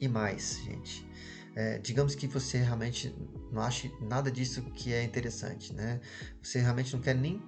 E 0.00 0.08
mais, 0.08 0.60
gente. 0.64 1.06
É, 1.54 1.78
digamos 1.78 2.14
que 2.14 2.26
você 2.26 2.58
realmente 2.58 3.14
não 3.52 3.60
ache 3.60 3.92
nada 4.00 4.30
disso 4.30 4.62
que 4.62 4.92
é 4.92 5.02
interessante, 5.02 5.74
né? 5.74 6.00
Você 6.40 6.60
realmente 6.60 6.92
não 6.94 7.00
quer 7.00 7.14
nem 7.14 7.42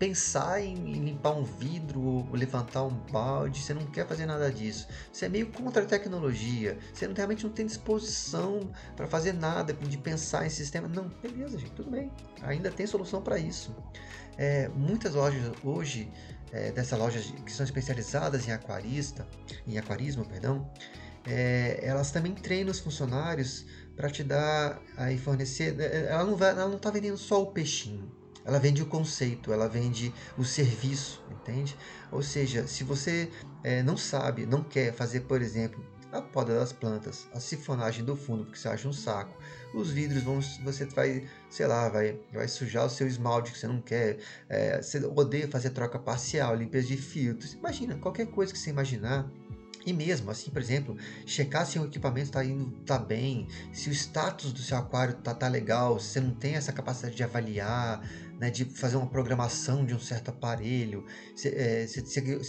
pensar 0.00 0.62
em, 0.62 0.74
limpar 0.94 1.32
um 1.32 1.44
vidro 1.44 2.00
ou 2.00 2.28
levantar 2.32 2.84
um 2.84 2.94
balde, 3.12 3.62
você 3.62 3.74
não 3.74 3.84
quer 3.84 4.08
fazer 4.08 4.24
nada 4.24 4.50
disso. 4.50 4.88
Você 5.12 5.26
é 5.26 5.28
meio 5.28 5.48
contra 5.52 5.82
a 5.82 5.86
tecnologia, 5.86 6.78
você 6.92 7.06
não, 7.06 7.14
realmente 7.14 7.44
não 7.44 7.52
tem 7.52 7.66
disposição 7.66 8.72
para 8.96 9.06
fazer 9.06 9.34
nada, 9.34 9.74
de 9.74 9.98
pensar 9.98 10.46
em 10.46 10.48
sistema. 10.48 10.88
Não, 10.88 11.08
beleza, 11.22 11.58
gente, 11.58 11.72
tudo 11.72 11.90
bem. 11.90 12.10
Ainda 12.40 12.70
tem 12.70 12.86
solução 12.86 13.20
para 13.20 13.38
isso. 13.38 13.76
É, 14.38 14.68
muitas 14.68 15.14
lojas 15.14 15.52
hoje, 15.62 16.10
é, 16.50 16.72
dessas 16.72 16.98
lojas 16.98 17.30
que 17.44 17.52
são 17.52 17.64
especializadas 17.64 18.48
em 18.48 18.52
aquarista, 18.52 19.28
em 19.66 19.76
aquarismo, 19.76 20.24
perdão, 20.24 20.66
é, 21.26 21.78
elas 21.82 22.10
também 22.10 22.34
treinam 22.34 22.70
os 22.70 22.80
funcionários 22.80 23.66
para 23.94 24.08
te 24.08 24.24
dar 24.24 24.80
aí 24.96 25.18
fornecer. 25.18 25.78
É, 25.78 26.06
ela 26.06 26.24
não 26.24 26.42
ela 26.42 26.68
não 26.68 26.76
está 26.76 26.90
vendendo 26.90 27.18
só 27.18 27.42
o 27.42 27.48
peixinho 27.48 28.18
ela 28.44 28.58
vende 28.58 28.82
o 28.82 28.86
conceito, 28.86 29.52
ela 29.52 29.68
vende 29.68 30.12
o 30.36 30.44
serviço, 30.44 31.22
entende? 31.30 31.76
Ou 32.10 32.22
seja, 32.22 32.66
se 32.66 32.84
você 32.84 33.30
é, 33.62 33.82
não 33.82 33.96
sabe, 33.96 34.46
não 34.46 34.62
quer 34.62 34.92
fazer, 34.92 35.20
por 35.20 35.40
exemplo, 35.40 35.84
a 36.12 36.20
poda 36.20 36.58
das 36.58 36.72
plantas, 36.72 37.26
a 37.32 37.40
sifonagem 37.40 38.04
do 38.04 38.16
fundo, 38.16 38.44
porque 38.44 38.58
você 38.58 38.68
acha 38.68 38.88
um 38.88 38.92
saco, 38.92 39.36
os 39.72 39.90
vidros 39.90 40.22
vão, 40.22 40.40
você 40.64 40.84
vai, 40.86 41.28
sei 41.48 41.66
lá, 41.66 41.88
vai, 41.88 42.18
vai 42.32 42.48
sujar 42.48 42.86
o 42.86 42.90
seu 42.90 43.06
esmalte 43.06 43.52
que 43.52 43.58
você 43.58 43.68
não 43.68 43.80
quer, 43.80 44.18
é, 44.48 44.82
você 44.82 44.98
odeia 44.98 45.48
fazer 45.48 45.70
troca 45.70 45.98
parcial, 45.98 46.56
limpeza 46.56 46.88
de 46.88 46.96
filtros, 46.96 47.52
imagina, 47.52 47.96
qualquer 47.96 48.26
coisa 48.26 48.52
que 48.52 48.58
você 48.58 48.70
imaginar, 48.70 49.30
e 49.86 49.92
mesmo 49.92 50.30
assim, 50.30 50.50
por 50.50 50.60
exemplo, 50.60 50.96
checar 51.24 51.64
se 51.64 51.78
o 51.78 51.86
equipamento 51.86 52.26
está 52.26 52.44
indo 52.44 52.70
tá 52.84 52.98
bem, 52.98 53.48
se 53.72 53.88
o 53.88 53.92
status 53.92 54.52
do 54.52 54.60
seu 54.60 54.76
aquário 54.76 55.14
tá, 55.14 55.32
tá 55.32 55.48
legal, 55.48 55.98
se 55.98 56.08
você 56.08 56.20
não 56.20 56.34
tem 56.34 56.54
essa 56.54 56.72
capacidade 56.72 57.16
de 57.16 57.24
avaliar, 57.24 58.02
né, 58.40 58.48
de 58.48 58.64
fazer 58.64 58.96
uma 58.96 59.06
programação 59.06 59.84
de 59.84 59.94
um 59.94 59.98
certo 59.98 60.30
aparelho. 60.30 61.04
Você, 61.36 61.48
é, 61.50 61.86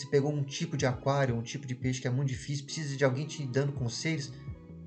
pegou 0.09 0.31
um 0.31 0.41
tipo 0.41 0.77
de 0.77 0.85
aquário, 0.85 1.35
um 1.35 1.41
tipo 1.41 1.67
de 1.67 1.75
peixe 1.75 1.99
que 1.99 2.07
é 2.07 2.09
muito 2.09 2.29
difícil, 2.29 2.63
precisa 2.63 2.95
de 2.95 3.03
alguém 3.03 3.27
te 3.27 3.45
dando 3.45 3.73
conselhos. 3.73 4.31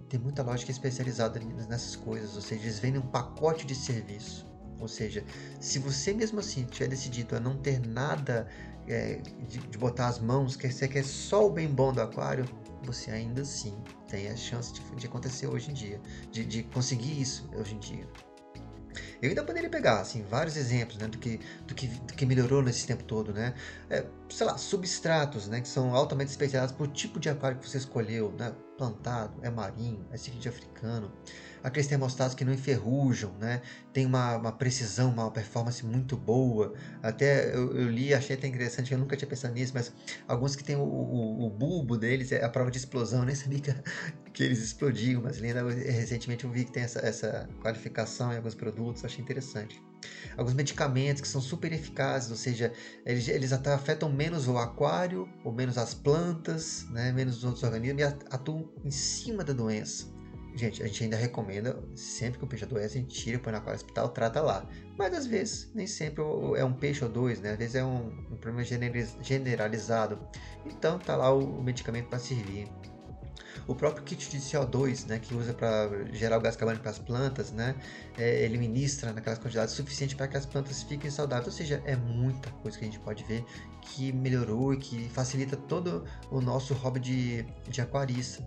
Tem 0.09 0.19
muita 0.19 0.43
lógica 0.43 0.71
especializada 0.71 1.38
nessas 1.69 1.95
coisas, 1.95 2.35
ou 2.35 2.40
seja, 2.40 2.62
eles 2.62 2.79
vendem 2.79 3.01
um 3.01 3.07
pacote 3.07 3.67
de 3.67 3.75
serviço. 3.75 4.47
Ou 4.81 4.88
seja, 4.88 5.23
se 5.61 5.79
você 5.79 6.14
mesmo 6.14 6.40
assim 6.40 6.64
tiver 6.64 6.88
decidido 6.88 7.37
a 7.37 7.40
não 7.40 7.57
ter 7.59 7.87
nada 7.87 8.49
é, 8.88 9.21
de, 9.47 9.59
de, 9.59 9.79
botar 9.79 10.09
as 10.09 10.19
mãos, 10.19 10.57
que 10.57 10.71
você 10.71 10.88
quer 10.88 11.05
só 11.05 11.47
o 11.47 11.51
bem 11.51 11.69
bom 11.69 11.93
do 11.93 12.01
aquário, 12.01 12.47
você 12.83 13.11
ainda 13.11 13.43
assim 13.43 13.75
tem 14.09 14.29
a 14.29 14.37
chance 14.37 14.73
de, 14.73 14.81
de 14.97 15.07
acontecer 15.07 15.47
hoje 15.47 15.71
em 15.71 15.75
dia, 15.75 16.01
de, 16.31 16.45
de 16.45 16.62
conseguir 16.62 17.21
isso 17.21 17.49
hoje 17.55 17.75
em 17.75 17.79
dia. 17.79 18.09
Eu 19.24 19.30
ainda 19.30 19.42
poderia 19.42 19.70
pegar, 19.70 20.00
assim, 20.00 20.22
vários 20.22 20.54
exemplos, 20.54 20.98
né, 20.98 21.08
do 21.08 21.16
que, 21.16 21.40
do 21.66 21.74
que, 21.74 21.87
do 21.87 22.12
que 22.12 22.26
melhorou 22.26 22.62
nesse 22.62 22.87
tempo 22.87 23.02
todo, 23.04 23.32
né? 23.32 23.54
É, 23.88 24.04
sei 24.28 24.46
lá, 24.46 24.58
substratos, 24.58 25.48
né, 25.48 25.62
que 25.62 25.68
são 25.68 25.94
altamente 25.94 26.30
especializados 26.30 26.76
por 26.76 26.88
tipo 26.88 27.18
de 27.18 27.30
aquário 27.30 27.58
que 27.58 27.66
você 27.66 27.78
escolheu, 27.78 28.30
né? 28.38 28.52
Plantado, 28.76 29.38
é 29.42 29.50
marinho, 29.50 30.06
é 30.10 30.16
ciclo 30.16 30.40
de 30.40 30.48
africano 30.48 31.12
aqueles 31.64 31.87
termostatos 31.87 32.34
que 32.34 32.44
não 32.44 32.52
enferrujam, 32.52 33.34
né? 33.38 33.62
Tem 33.90 34.04
uma, 34.04 34.37
uma 34.37 34.52
precisão, 34.52 35.10
uma 35.10 35.30
performance 35.30 35.84
muito 35.84 36.14
boa. 36.14 36.74
Até 37.02 37.54
eu, 37.54 37.74
eu 37.74 37.88
li, 37.88 38.12
achei 38.12 38.37
até 38.37 38.46
interessante, 38.46 38.92
eu 38.92 38.98
nunca 38.98 39.16
tinha 39.16 39.26
pensado 39.26 39.54
nisso, 39.54 39.72
mas 39.74 39.90
alguns 40.28 40.54
que 40.54 40.62
tem 40.62 40.76
o, 40.76 40.82
o, 40.82 41.46
o 41.46 41.50
bulbo 41.50 41.96
deles 41.96 42.30
é 42.32 42.44
a 42.44 42.50
prova 42.50 42.70
de 42.70 42.76
explosão, 42.76 43.20
eu 43.20 43.26
nem 43.26 43.34
sabia 43.34 43.60
que, 43.60 43.72
que 44.30 44.42
eles 44.42 44.62
explodiam, 44.62 45.22
mas 45.22 45.42
ainda 45.42 45.62
recentemente 45.70 46.44
eu 46.44 46.50
vi 46.50 46.66
que 46.66 46.72
tem 46.72 46.82
essa, 46.82 46.98
essa 47.00 47.48
qualificação 47.62 48.30
em 48.30 48.37
alguns 48.37 48.54
produtos, 48.54 49.02
achei 49.02 49.22
interessante 49.24 49.82
alguns 50.37 50.55
medicamentos 50.55 51.21
que 51.21 51.29
são 51.29 51.40
super 51.40 51.73
eficazes, 51.73 52.31
ou 52.31 52.37
seja, 52.37 52.73
eles, 53.05 53.29
eles 53.29 53.53
afetam 53.53 54.11
menos 54.11 54.49
o 54.49 54.59
aquário, 54.59 55.29
ou 55.45 55.53
menos 55.53 55.79
as 55.79 55.95
plantas, 55.95 56.87
né, 56.90 57.12
menos 57.12 57.38
os 57.38 57.45
outros 57.45 57.62
organismos 57.62 58.03
e 58.03 58.05
atuam 58.05 58.69
em 58.85 58.90
cima 58.90 59.45
da 59.45 59.53
doença. 59.53 60.12
Gente, 60.57 60.85
a 60.85 60.87
gente 60.87 61.03
ainda 61.03 61.17
recomenda, 61.17 61.83
sempre 61.97 62.38
que 62.38 62.45
o 62.45 62.47
peixe 62.47 62.64
adoece, 62.64 62.99
a 62.99 63.01
gente 63.01 63.12
tira, 63.12 63.40
põe 63.40 63.51
na 63.53 63.59
aquário 63.59 63.77
hospital, 63.77 64.09
trata 64.11 64.40
lá. 64.40 64.64
Mas 64.97 65.12
às 65.12 65.27
vezes, 65.27 65.69
nem 65.75 65.87
sempre 65.87 66.23
é 66.57 66.64
um 66.64 66.73
peixe 66.73 67.05
ou 67.05 67.11
dois, 67.11 67.40
né? 67.40 67.51
Às 67.53 67.59
vezes 67.59 67.75
é 67.75 67.85
um, 67.85 68.07
um 68.31 68.37
problema 68.37 68.62
generalizado. 69.21 70.21
Então 70.64 70.97
tá 70.97 71.17
lá 71.17 71.35
o, 71.35 71.59
o 71.59 71.62
medicamento 71.62 72.07
para 72.09 72.21
servir. 72.21 72.69
O 73.67 73.75
próprio 73.75 74.05
kit 74.05 74.31
de 74.31 74.38
CO2, 74.38 75.07
né, 75.07 75.19
que 75.19 75.35
usa 75.35 75.53
para 75.53 75.88
gerar 76.12 76.38
o 76.38 76.40
gás 76.40 76.57
carbônico 76.57 76.83
para 76.83 76.90
as 76.90 76.99
plantas, 76.99 77.53
né, 77.53 77.75
é, 78.17 78.45
ele 78.45 78.59
ministra 78.59 79.12
naquelas 79.12 79.38
quantidades 79.38 79.75
suficientes 79.75 80.17
para 80.17 80.29
que 80.29 80.37
as 80.37 80.47
plantas 80.47 80.83
fiquem 80.83 81.11
saudáveis. 81.11 81.47
Ou 81.47 81.53
seja, 81.53 81.83
é 81.85 81.97
muita 81.97 82.51
coisa 82.62 82.79
que 82.79 82.85
a 82.85 82.88
gente 82.88 83.01
pode 83.01 83.25
ver 83.25 83.45
que 83.81 84.12
melhorou 84.12 84.75
e 84.75 84.79
que 84.79 85.09
facilita 85.11 85.57
todo 85.57 86.05
o 86.31 86.40
nosso 86.40 86.75
hobby 86.75 87.01
de, 87.01 87.47
de 87.69 87.81
aquarista. 87.81 88.47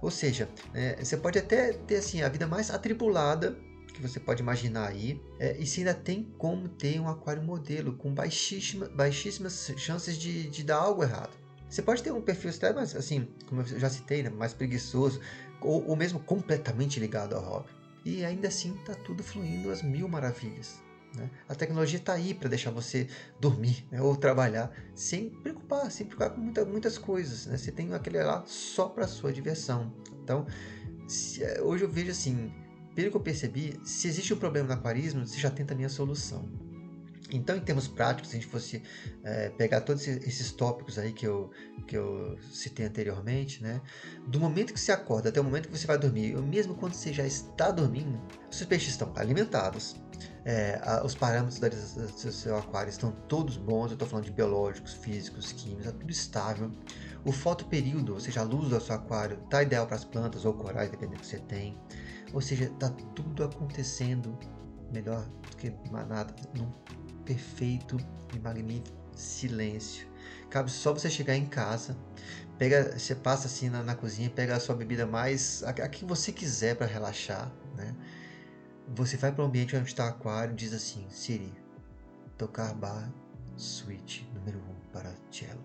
Ou 0.00 0.10
seja, 0.10 0.48
é, 0.74 1.02
você 1.02 1.16
pode 1.16 1.38
até 1.38 1.72
ter 1.72 1.96
assim, 1.96 2.22
a 2.22 2.28
vida 2.28 2.46
mais 2.46 2.70
atribulada 2.70 3.56
que 3.96 4.02
você 4.02 4.20
pode 4.20 4.42
imaginar 4.42 4.88
aí, 4.88 5.20
é, 5.40 5.56
e 5.58 5.66
se 5.66 5.80
ainda 5.80 5.94
tem 5.94 6.22
como 6.36 6.68
ter 6.68 7.00
um 7.00 7.08
aquário 7.08 7.42
modelo 7.42 7.96
com 7.96 8.12
baixíssima, 8.12 8.88
baixíssimas 8.88 9.72
chances 9.78 10.18
de, 10.18 10.48
de 10.50 10.62
dar 10.62 10.76
algo 10.76 11.02
errado. 11.02 11.45
Você 11.68 11.82
pode 11.82 12.02
ter 12.02 12.12
um 12.12 12.20
perfil 12.20 12.50
até 12.50 12.72
mais, 12.72 12.94
assim, 12.94 13.28
como 13.48 13.60
eu 13.62 13.78
já 13.78 13.90
citei, 13.90 14.22
né, 14.22 14.30
mais 14.30 14.54
preguiçoso, 14.54 15.20
ou, 15.60 15.86
ou 15.88 15.96
mesmo 15.96 16.20
completamente 16.20 17.00
ligado 17.00 17.34
ao 17.34 17.42
hobby. 17.42 17.70
E 18.04 18.24
ainda 18.24 18.48
assim 18.48 18.74
está 18.76 18.94
tudo 18.94 19.22
fluindo 19.22 19.70
às 19.70 19.82
mil 19.82 20.08
maravilhas. 20.08 20.80
Né? 21.16 21.30
A 21.48 21.54
tecnologia 21.54 21.98
está 21.98 22.12
aí 22.12 22.34
para 22.34 22.48
deixar 22.48 22.70
você 22.70 23.08
dormir 23.40 23.86
né? 23.90 24.00
ou 24.00 24.14
trabalhar 24.14 24.70
sem 24.94 25.30
preocupar, 25.30 25.90
sem 25.90 26.06
preocupar 26.06 26.34
com 26.34 26.40
muita, 26.40 26.64
muitas 26.64 26.98
coisas. 26.98 27.46
Né? 27.46 27.56
Você 27.56 27.72
tem 27.72 27.92
aquele 27.94 28.22
lá 28.22 28.44
só 28.46 28.88
para 28.88 29.08
sua 29.08 29.32
diversão. 29.32 29.92
Então, 30.22 30.46
se, 31.08 31.42
eh, 31.42 31.60
hoje 31.62 31.84
eu 31.84 31.88
vejo 31.88 32.10
assim, 32.10 32.52
pelo 32.94 33.10
que 33.10 33.16
eu 33.16 33.20
percebi, 33.20 33.80
se 33.84 34.06
existe 34.08 34.32
um 34.34 34.36
problema 34.36 34.68
no 34.68 34.74
aquarismo, 34.74 35.26
você 35.26 35.38
já 35.38 35.50
também 35.50 35.86
a 35.86 35.88
solução. 35.88 36.48
Então, 37.32 37.56
em 37.56 37.60
termos 37.60 37.88
práticos, 37.88 38.30
se 38.30 38.36
a 38.36 38.40
gente 38.40 38.50
fosse 38.50 38.82
é, 39.24 39.48
pegar 39.50 39.80
todos 39.80 40.06
esses 40.06 40.52
tópicos 40.52 40.96
aí 40.96 41.12
que 41.12 41.26
eu, 41.26 41.50
que 41.86 41.96
eu 41.96 42.38
citei 42.40 42.86
anteriormente, 42.86 43.62
né? 43.62 43.80
Do 44.28 44.38
momento 44.38 44.72
que 44.72 44.78
você 44.78 44.92
acorda 44.92 45.30
até 45.30 45.40
o 45.40 45.44
momento 45.44 45.68
que 45.68 45.76
você 45.76 45.86
vai 45.86 45.98
dormir, 45.98 46.36
ou 46.36 46.42
mesmo 46.42 46.74
quando 46.76 46.94
você 46.94 47.12
já 47.12 47.26
está 47.26 47.70
dormindo, 47.70 48.20
os 48.50 48.62
peixes 48.64 48.90
estão 48.90 49.12
alimentados, 49.16 49.96
é, 50.44 50.80
a, 50.84 51.04
os 51.04 51.16
parâmetros 51.16 51.58
do 51.58 52.32
seu 52.32 52.56
aquário 52.56 52.90
estão 52.90 53.10
todos 53.10 53.56
bons, 53.56 53.88
eu 53.88 53.94
estou 53.94 54.06
falando 54.06 54.26
de 54.26 54.30
biológicos, 54.30 54.94
físicos, 54.94 55.50
químicos, 55.50 55.86
é 55.86 55.90
tudo 55.90 56.10
estável. 56.10 56.70
O 57.24 57.32
fotoperíodo, 57.32 58.14
ou 58.14 58.20
seja, 58.20 58.40
a 58.40 58.44
luz 58.44 58.68
do 58.68 58.80
seu 58.80 58.94
aquário, 58.94 59.40
está 59.42 59.64
ideal 59.64 59.84
para 59.84 59.96
as 59.96 60.04
plantas 60.04 60.44
ou 60.44 60.54
corais, 60.54 60.88
dependendo 60.88 61.16
do 61.16 61.22
que 61.22 61.26
você 61.26 61.40
tem. 61.40 61.76
Ou 62.32 62.40
seja, 62.40 62.66
está 62.66 62.88
tudo 62.88 63.42
acontecendo 63.42 64.38
melhor 64.92 65.26
do 65.50 65.56
que 65.56 65.72
nada, 65.90 66.32
num 66.56 66.70
perfeito 67.26 67.98
e 68.34 68.38
magnífico 68.38 68.96
silêncio. 69.14 70.06
Cabe 70.48 70.70
só 70.70 70.92
você 70.92 71.10
chegar 71.10 71.34
em 71.34 71.46
casa, 71.46 71.96
pega, 72.58 72.98
você 72.98 73.14
passa 73.14 73.46
assim 73.46 73.68
na, 73.68 73.82
na 73.82 73.94
cozinha, 73.94 74.30
pega 74.30 74.56
a 74.56 74.60
sua 74.60 74.74
bebida 74.74 75.06
mais, 75.06 75.62
a, 75.64 75.70
a 75.70 75.88
que 75.88 76.04
você 76.04 76.32
quiser 76.32 76.76
para 76.76 76.86
relaxar, 76.86 77.52
né? 77.76 77.94
Você 78.94 79.16
vai 79.16 79.32
para 79.32 79.42
o 79.42 79.46
ambiente 79.46 79.76
onde 79.76 79.88
está 79.88 80.06
o 80.06 80.08
aquário 80.08 80.52
e 80.52 80.56
diz 80.56 80.72
assim: 80.72 81.04
Siri, 81.10 81.52
tocar 82.38 82.72
bar 82.74 83.12
suíte 83.56 84.30
número 84.32 84.58
1 84.58 84.62
um 84.62 84.92
para 84.92 85.12
cello. 85.30 85.64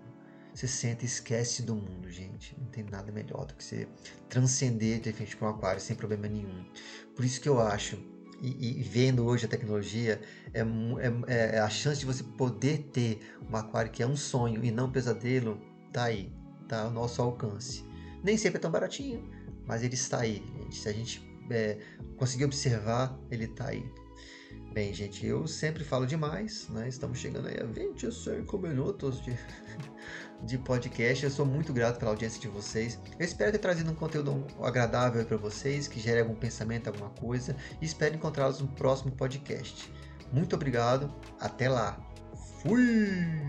Você 0.54 0.68
senta 0.68 1.04
e 1.04 1.06
esquece 1.06 1.62
do 1.62 1.74
mundo, 1.74 2.10
gente. 2.10 2.54
Não 2.58 2.66
tem 2.66 2.84
nada 2.84 3.10
melhor 3.10 3.46
do 3.46 3.54
que 3.54 3.64
você 3.64 3.88
transcender 4.28 5.00
de 5.00 5.12
frente 5.12 5.36
para 5.36 5.48
um 5.48 5.50
aquário 5.50 5.80
sem 5.80 5.96
problema 5.96 6.28
nenhum. 6.28 6.66
Por 7.14 7.24
isso 7.24 7.40
que 7.40 7.48
eu 7.48 7.58
acho, 7.60 7.96
e, 8.42 8.80
e 8.80 8.82
vendo 8.82 9.24
hoje 9.24 9.46
a 9.46 9.48
tecnologia, 9.48 10.20
é, 10.52 10.60
é, 10.60 11.56
é, 11.56 11.58
a 11.60 11.70
chance 11.70 12.00
de 12.00 12.06
você 12.06 12.24
poder 12.24 12.90
ter 12.92 13.20
um 13.48 13.56
aquário 13.56 13.90
que 13.90 14.02
é 14.02 14.06
um 14.06 14.16
sonho 14.16 14.64
e 14.64 14.70
não 14.72 14.86
um 14.86 14.90
pesadelo, 14.90 15.60
tá 15.92 16.04
aí, 16.04 16.32
tá 16.68 16.82
ao 16.82 16.90
nosso 16.90 17.22
alcance. 17.22 17.84
Nem 18.22 18.36
sempre 18.36 18.58
é 18.58 18.60
tão 18.60 18.70
baratinho, 18.70 19.30
mas 19.64 19.84
ele 19.84 19.94
está 19.94 20.20
aí. 20.20 20.42
Gente. 20.58 20.76
Se 20.76 20.88
a 20.88 20.92
gente 20.92 21.40
é, 21.50 21.78
conseguir 22.16 22.44
observar, 22.44 23.16
ele 23.30 23.44
está 23.44 23.68
aí. 23.68 23.88
Bem, 24.72 24.92
gente, 24.92 25.24
eu 25.26 25.46
sempre 25.46 25.84
falo 25.84 26.06
demais, 26.06 26.68
né? 26.70 26.88
Estamos 26.88 27.18
chegando 27.18 27.46
aí 27.46 27.60
a 27.60 27.64
25 27.64 28.58
minutos 28.58 29.22
de, 29.22 29.36
de 30.42 30.58
podcast. 30.58 31.24
Eu 31.24 31.30
sou 31.30 31.46
muito 31.46 31.72
grato 31.72 31.98
pela 31.98 32.10
audiência 32.10 32.40
de 32.40 32.48
vocês. 32.48 32.98
Eu 33.18 33.24
espero 33.24 33.52
ter 33.52 33.58
trazido 33.58 33.90
um 33.90 33.94
conteúdo 33.94 34.46
agradável 34.62 35.24
para 35.24 35.36
vocês, 35.36 35.88
que 35.88 36.00
gere 36.00 36.20
algum 36.20 36.34
pensamento, 36.34 36.88
alguma 36.88 37.10
coisa. 37.10 37.56
E 37.80 37.84
espero 37.84 38.14
encontrá-los 38.14 38.60
no 38.60 38.68
próximo 38.68 39.12
podcast. 39.12 39.92
Muito 40.32 40.56
obrigado. 40.56 41.14
Até 41.40 41.68
lá. 41.68 41.98
Fui! 42.62 43.42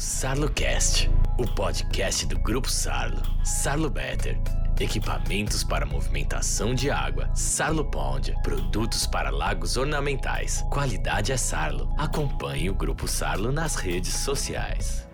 SarloCast, 0.00 1.10
o 1.36 1.46
podcast 1.46 2.24
do 2.24 2.38
Grupo 2.38 2.70
Sarlo. 2.70 3.20
Sarlo 3.44 3.90
Better. 3.90 4.40
Equipamentos 4.80 5.62
para 5.62 5.84
movimentação 5.84 6.74
de 6.74 6.90
água. 6.90 7.30
Sarlo 7.34 7.84
Pond. 7.84 8.34
Produtos 8.42 9.06
para 9.06 9.28
lagos 9.28 9.76
ornamentais. 9.76 10.64
Qualidade 10.70 11.32
é 11.32 11.36
Sarlo. 11.36 11.94
Acompanhe 11.98 12.70
o 12.70 12.74
Grupo 12.74 13.06
Sarlo 13.06 13.52
nas 13.52 13.74
redes 13.74 14.14
sociais. 14.14 15.06